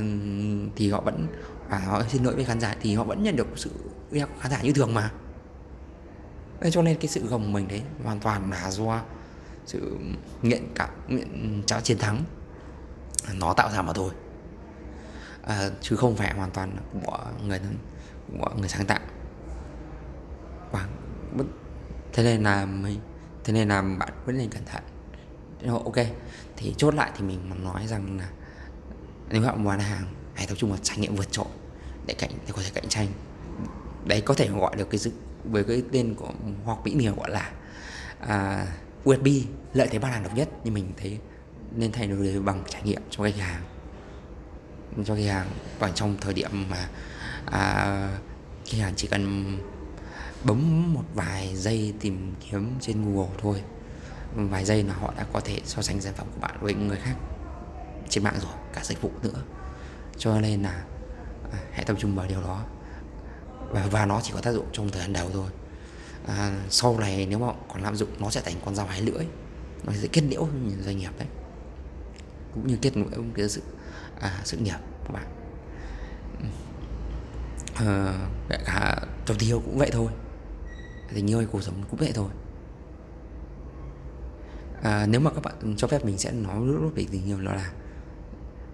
thì 0.76 0.90
họ 0.90 1.00
vẫn 1.00 1.26
và 1.68 1.78
họ 1.78 2.02
xin 2.08 2.24
lỗi 2.24 2.34
với 2.34 2.44
khán 2.44 2.60
giả 2.60 2.76
thì 2.80 2.94
họ 2.94 3.04
vẫn 3.04 3.22
nhận 3.22 3.36
được 3.36 3.46
sự 3.56 3.70
yêu 4.10 4.26
khán 4.40 4.50
giả 4.50 4.62
như 4.62 4.72
thường 4.72 4.94
mà. 4.94 5.10
Nên 6.60 6.72
cho 6.72 6.82
nên 6.82 6.98
cái 6.98 7.08
sự 7.08 7.26
gồng 7.26 7.52
mình 7.52 7.68
đấy 7.68 7.82
hoàn 8.04 8.20
toàn 8.20 8.50
là 8.50 8.70
do 8.70 9.02
sự 9.66 9.96
nghiện 10.42 10.62
cảm 10.74 10.90
nghiện 11.08 11.62
cháo 11.66 11.80
chiến 11.80 11.98
thắng 11.98 12.24
nó 13.34 13.52
tạo 13.52 13.70
ra 13.72 13.82
mà 13.82 13.92
thôi 13.92 14.10
à, 15.46 15.70
chứ 15.80 15.96
không 15.96 16.16
phải 16.16 16.34
hoàn 16.34 16.50
toàn 16.50 16.76
của 16.92 17.18
người 17.46 17.60
của 18.38 18.50
người 18.58 18.68
sáng 18.68 18.86
tạo. 18.86 19.00
Và 20.72 20.88
thế 22.12 22.22
nên 22.22 22.42
là 22.42 22.66
mình 22.66 23.00
thế 23.44 23.52
nên 23.52 23.68
là 23.68 23.82
bạn 23.82 24.12
vẫn 24.26 24.38
nên 24.38 24.50
cẩn 24.50 24.64
thận. 24.64 24.82
Ok. 25.84 25.96
Thì 26.56 26.74
chốt 26.76 26.94
lại 26.94 27.10
thì 27.16 27.24
mình 27.24 27.64
nói 27.64 27.86
rằng 27.86 28.18
là 28.18 28.28
nếu 29.30 29.42
bạn 29.42 29.64
mua 29.64 29.70
hàng 29.70 30.14
hãy 30.34 30.46
tập 30.46 30.54
trung 30.58 30.70
vào 30.70 30.78
trải 30.82 30.98
nghiệm 30.98 31.16
vượt 31.16 31.32
trội 31.32 31.46
để 32.06 32.14
cạnh 32.18 32.30
để 32.46 32.52
có 32.52 32.62
thể 32.62 32.70
cạnh 32.74 32.88
tranh. 32.88 33.08
Đấy 34.04 34.20
có 34.20 34.34
thể 34.34 34.48
gọi 34.48 34.76
được 34.76 34.90
cái 34.90 34.98
dự 34.98 35.10
với 35.44 35.64
cái 35.64 35.82
tên 35.92 36.14
của 36.14 36.32
hoặc 36.64 36.78
mỹ 36.84 36.94
miều 36.94 37.14
gọi 37.14 37.30
là 37.30 37.52
à, 38.20 38.66
USB 39.10 39.26
lợi 39.72 39.88
thế 39.90 39.98
bán 39.98 40.12
hàng 40.12 40.22
độc 40.22 40.36
nhất. 40.36 40.48
Nhưng 40.64 40.74
mình 40.74 40.92
thấy 40.96 41.18
nên 41.76 41.92
thay 41.92 42.06
đổi 42.06 42.40
bằng 42.40 42.62
trải 42.68 42.82
nghiệm 42.82 43.02
cho 43.10 43.24
khách 43.24 43.36
hàng 43.36 43.62
cho 45.04 45.14
khách 45.14 45.26
hàng. 45.26 45.46
Và 45.78 45.90
trong 45.94 46.16
thời 46.20 46.34
điểm 46.34 46.50
mà 46.70 46.88
à, 47.46 48.18
khách 48.66 48.78
hàng 48.78 48.92
chỉ 48.96 49.08
cần 49.08 49.56
bấm 50.44 50.92
một 50.94 51.04
vài 51.14 51.56
giây 51.56 51.94
tìm 52.00 52.34
kiếm 52.50 52.70
trên 52.80 53.14
Google 53.14 53.30
thôi 53.38 53.62
vài 54.34 54.64
giây 54.64 54.82
là 54.82 54.94
họ 54.94 55.14
đã 55.16 55.26
có 55.32 55.40
thể 55.40 55.60
so 55.64 55.82
sánh 55.82 56.00
sản 56.00 56.14
phẩm 56.14 56.26
của 56.34 56.40
bạn 56.40 56.56
với 56.60 56.74
người 56.74 56.96
khác 56.96 57.14
trên 58.08 58.24
mạng 58.24 58.34
rồi 58.40 58.52
cả 58.72 58.80
dịch 58.84 59.02
vụ 59.02 59.10
nữa. 59.22 59.42
Cho 60.18 60.40
nên 60.40 60.62
là 60.62 60.84
à, 61.52 61.58
hãy 61.72 61.84
tập 61.84 61.96
trung 62.00 62.16
vào 62.16 62.26
điều 62.26 62.40
đó. 62.40 62.64
Và, 63.70 63.86
và 63.90 64.06
nó 64.06 64.20
chỉ 64.22 64.32
có 64.34 64.40
tác 64.40 64.52
dụng 64.52 64.66
trong 64.72 64.90
thời 64.90 65.02
gian 65.02 65.12
đầu 65.12 65.30
thôi. 65.32 65.50
À, 66.26 66.60
sau 66.70 66.98
này 66.98 67.26
nếu 67.26 67.38
mà 67.38 67.52
còn 67.72 67.82
lạm 67.82 67.96
dụng 67.96 68.08
nó 68.18 68.30
sẽ 68.30 68.40
thành 68.40 68.54
con 68.64 68.74
dao 68.74 68.86
hai 68.86 69.00
lưỡi. 69.00 69.26
Nó 69.84 69.92
sẽ 70.02 70.08
kết 70.12 70.22
liễu 70.28 70.48
doanh 70.84 70.98
nghiệp 70.98 71.10
đấy. 71.18 71.28
Cũng 72.54 72.66
như 72.66 72.78
kết 72.82 72.96
nối 72.96 73.08
cái 73.34 73.48
sự 73.48 73.62
à, 74.20 74.40
sự 74.44 74.56
nghiệp 74.56 74.78
của 75.06 75.12
bạn. 75.12 75.26
À, 77.74 78.14
cả 78.66 78.96
trong 79.26 79.38
tình 79.38 79.48
yêu 79.48 79.62
cũng 79.64 79.78
vậy 79.78 79.90
thôi. 79.92 80.08
Tình 81.14 81.30
yêu 81.30 81.38
hay 81.38 81.46
cuộc 81.46 81.62
sống 81.62 81.74
cũng 81.90 82.00
vậy 82.00 82.12
thôi. 82.14 82.28
À, 84.82 85.06
nếu 85.06 85.20
mà 85.20 85.30
các 85.30 85.42
bạn 85.42 85.74
cho 85.76 85.88
phép 85.88 86.04
mình 86.04 86.18
sẽ 86.18 86.32
nói 86.32 86.60
lúc 86.60 86.82
lúc 86.82 86.92
về 86.94 87.06
tình 87.12 87.26
yêu 87.26 87.40
đó 87.40 87.54
là 87.54 87.72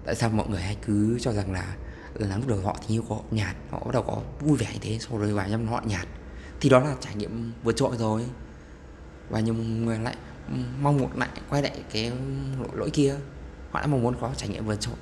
tại 0.05 0.15
sao 0.15 0.31
mọi 0.31 0.49
người 0.49 0.61
hay 0.61 0.77
cứ 0.87 1.19
cho 1.21 1.33
rằng 1.33 1.53
là 1.53 1.77
là 2.15 2.37
lúc 2.37 2.49
đầu 2.49 2.61
họ 2.61 2.77
tình 2.81 2.97
yêu 2.97 3.05
có 3.09 3.21
nhạt 3.31 3.57
họ 3.71 3.81
bắt 3.85 3.93
đầu 3.93 4.03
có 4.03 4.23
vui 4.41 4.59
vẻ 4.59 4.67
như 4.73 4.79
thế 4.81 4.99
sau 5.01 5.19
rồi 5.19 5.33
vài 5.33 5.49
năm 5.49 5.69
họ 5.69 5.83
nhạt 5.85 6.07
thì 6.61 6.69
đó 6.69 6.81
là 6.81 6.97
trải 7.01 7.15
nghiệm 7.15 7.53
vượt 7.63 7.77
trội 7.77 7.97
rồi. 7.97 8.27
Và 9.31 9.41
nhiều 9.41 9.55
người 9.55 9.99
lại 9.99 10.17
mong 10.81 10.99
muốn 10.99 11.19
lại 11.19 11.29
quay 11.51 11.63
lại 11.63 11.83
cái 11.93 12.13
lỗi, 12.59 12.69
lỗi 12.75 12.91
kia. 12.91 13.15
Họ 13.71 13.81
đã 13.81 13.87
mong 13.87 14.03
muốn 14.03 14.15
có 14.21 14.31
trải 14.37 14.49
nghiệm 14.49 14.67
vượt 14.67 14.81
trội 14.81 14.95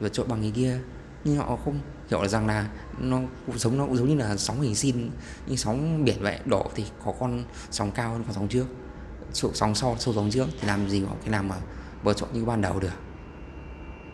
và 0.00 0.08
trội 0.08 0.26
bằng 0.26 0.40
cái 0.42 0.52
kia. 0.54 0.78
Nhưng 1.24 1.36
họ 1.36 1.56
không 1.64 1.80
hiểu 2.10 2.28
rằng 2.28 2.46
là 2.46 2.68
nó 2.98 3.20
cuộc 3.46 3.58
sống 3.58 3.78
nó 3.78 3.86
cũng 3.86 3.96
giống 3.96 4.08
như 4.08 4.14
là 4.14 4.36
sóng 4.36 4.60
hình 4.60 4.74
xin, 4.74 5.10
như 5.46 5.56
sóng 5.56 6.04
biển 6.04 6.16
vậy. 6.20 6.38
Đổ 6.44 6.70
thì 6.74 6.84
có 7.04 7.12
con 7.20 7.44
sóng 7.70 7.90
cao 7.90 8.12
hơn 8.12 8.24
con 8.24 8.34
sóng 8.34 8.48
trước. 8.48 8.66
Sóng 9.32 9.74
sau 9.74 9.96
sâu 9.98 10.14
sóng 10.14 10.30
trước 10.30 10.46
thì 10.60 10.68
làm 10.68 10.88
gì 10.88 11.04
họ 11.04 11.14
cái 11.20 11.30
làm 11.30 11.48
mà 11.48 11.56
bờ 12.04 12.12
trội 12.12 12.28
như 12.32 12.44
ban 12.44 12.60
đầu 12.60 12.80
được. 12.80 12.92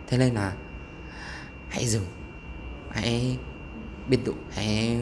Thế 0.06 0.18
nên 0.18 0.34
là 0.34 0.52
hãy 1.68 1.86
dừng, 1.86 2.06
hãy 2.90 3.38
biên 4.08 4.24
tụ 4.24 4.32
hãy 4.50 5.00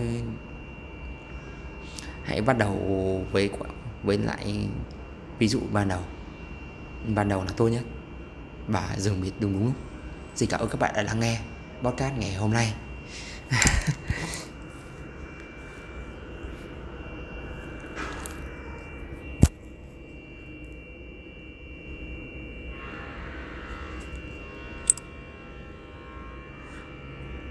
hãy 2.25 2.41
bắt 2.41 2.59
đầu 2.59 2.77
với 3.33 3.51
với 4.03 4.19
lại 4.19 4.69
ví 5.39 5.49
dụ 5.49 5.61
ban 5.73 5.89
đầu. 5.89 6.01
Ban 7.15 7.29
đầu 7.29 7.45
là 7.45 7.53
tôi 7.57 7.71
nhất. 7.71 7.83
Và 8.69 8.95
dừng 8.99 9.21
biệt 9.21 9.33
đúng 9.41 9.53
đúng 9.53 9.65
lúc 9.65 9.75
xin 10.35 10.49
cảm 10.49 10.61
ơn 10.61 10.69
các 10.69 10.81
bạn 10.81 10.93
đã 10.97 11.03
lắng 11.03 11.21
nghe 11.21 11.39
podcast 11.83 12.15
ngày 12.19 12.35
hôm 12.35 12.53
nay. 12.53 12.75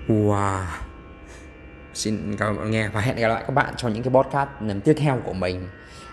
Wow. 0.07 0.65
Xin 1.93 2.35
cảm 2.37 2.49
ơn 2.49 2.57
bạn 2.57 2.71
nghe 2.71 2.87
và 2.87 3.01
hẹn 3.01 3.15
gặp 3.15 3.27
lại 3.27 3.43
các 3.47 3.53
bạn 3.53 3.73
trong 3.77 3.93
những 3.93 4.03
cái 4.03 4.13
podcast 4.13 4.49
lần 4.61 4.81
tiếp 4.81 4.93
theo 4.97 5.21
của 5.23 5.33
mình. 5.33 5.67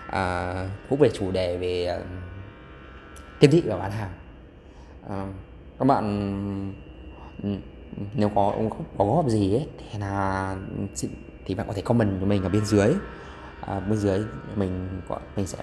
À, 0.07 0.53
cũng 0.89 0.99
về 0.99 1.09
chủ 1.13 1.31
đề 1.31 1.57
về 1.57 1.85
à, 1.85 1.95
uh, 1.95 2.03
tiếp 3.39 3.49
thị 3.51 3.63
và 3.65 3.77
bán 3.77 3.91
hàng. 3.91 4.11
Uh, 5.05 5.50
các 5.81 5.85
bạn 5.85 6.73
ừ, 7.43 7.49
nếu 8.13 8.31
có 8.35 8.53
có 8.97 9.05
góp 9.05 9.29
gì 9.29 9.55
ấy 9.55 9.67
thì 9.77 9.99
là 9.99 10.55
thì 11.45 11.55
bạn 11.55 11.67
có 11.67 11.73
thể 11.73 11.81
comment 11.81 12.19
cho 12.19 12.25
mình 12.25 12.43
ở 12.43 12.49
bên 12.49 12.65
dưới. 12.65 12.93
À, 13.61 13.79
bên 13.79 13.97
dưới 13.97 14.19
mình 14.55 15.01
mình 15.35 15.47
sẽ 15.47 15.57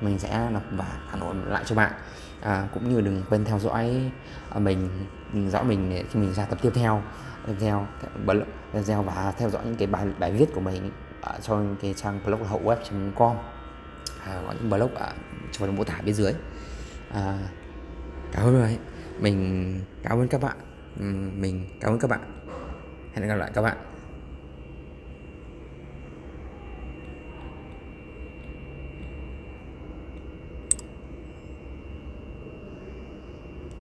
mình 0.00 0.18
sẽ 0.18 0.48
đọc 0.52 0.62
và 0.72 1.00
phản 1.10 1.20
hồi 1.20 1.34
lại 1.46 1.64
cho 1.66 1.74
bạn. 1.74 1.92
À, 2.40 2.68
cũng 2.74 2.94
như 2.94 3.00
đừng 3.00 3.22
quên 3.30 3.44
theo 3.44 3.58
dõi 3.58 4.10
à, 4.50 4.58
mình, 4.58 4.88
mình 5.32 5.50
dõi 5.50 5.64
mình 5.64 6.04
khi 6.10 6.20
mình 6.20 6.34
ra 6.34 6.44
tập 6.44 6.58
tiếp 6.62 6.70
theo 6.74 7.02
theo 7.60 7.86
blog 8.26 8.44
video 8.72 9.02
và 9.02 9.32
theo 9.38 9.50
dõi 9.50 9.62
những 9.64 9.76
cái 9.76 9.86
bài 9.86 10.06
bài 10.18 10.32
viết 10.32 10.54
của 10.54 10.60
mình 10.60 10.90
ở 11.20 11.38
trong 11.42 11.76
cái 11.82 11.94
trang 11.94 12.20
blog 12.24 12.44
hậu 12.44 12.60
web.com 12.64 13.36
à, 14.26 14.42
có 14.46 14.52
những 14.52 14.70
blog 14.70 14.94
ở 14.94 15.12
trong 15.52 15.76
mô 15.76 15.84
tả 15.84 16.00
bên 16.04 16.14
dưới. 16.14 16.32
À, 17.12 17.38
cảm 18.32 18.46
ơn 18.46 18.60
mọi 18.60 18.78
mình 19.20 19.80
cảm 20.02 20.18
ơn 20.18 20.28
các 20.28 20.40
bạn. 20.40 20.56
Mình 21.40 21.66
cảm 21.80 21.92
ơn 21.92 21.98
các 21.98 22.08
bạn. 22.10 22.20
Hẹn 23.14 23.28
gặp 23.28 23.34
lại 23.34 23.50
các 23.54 23.62
bạn. 23.62 23.76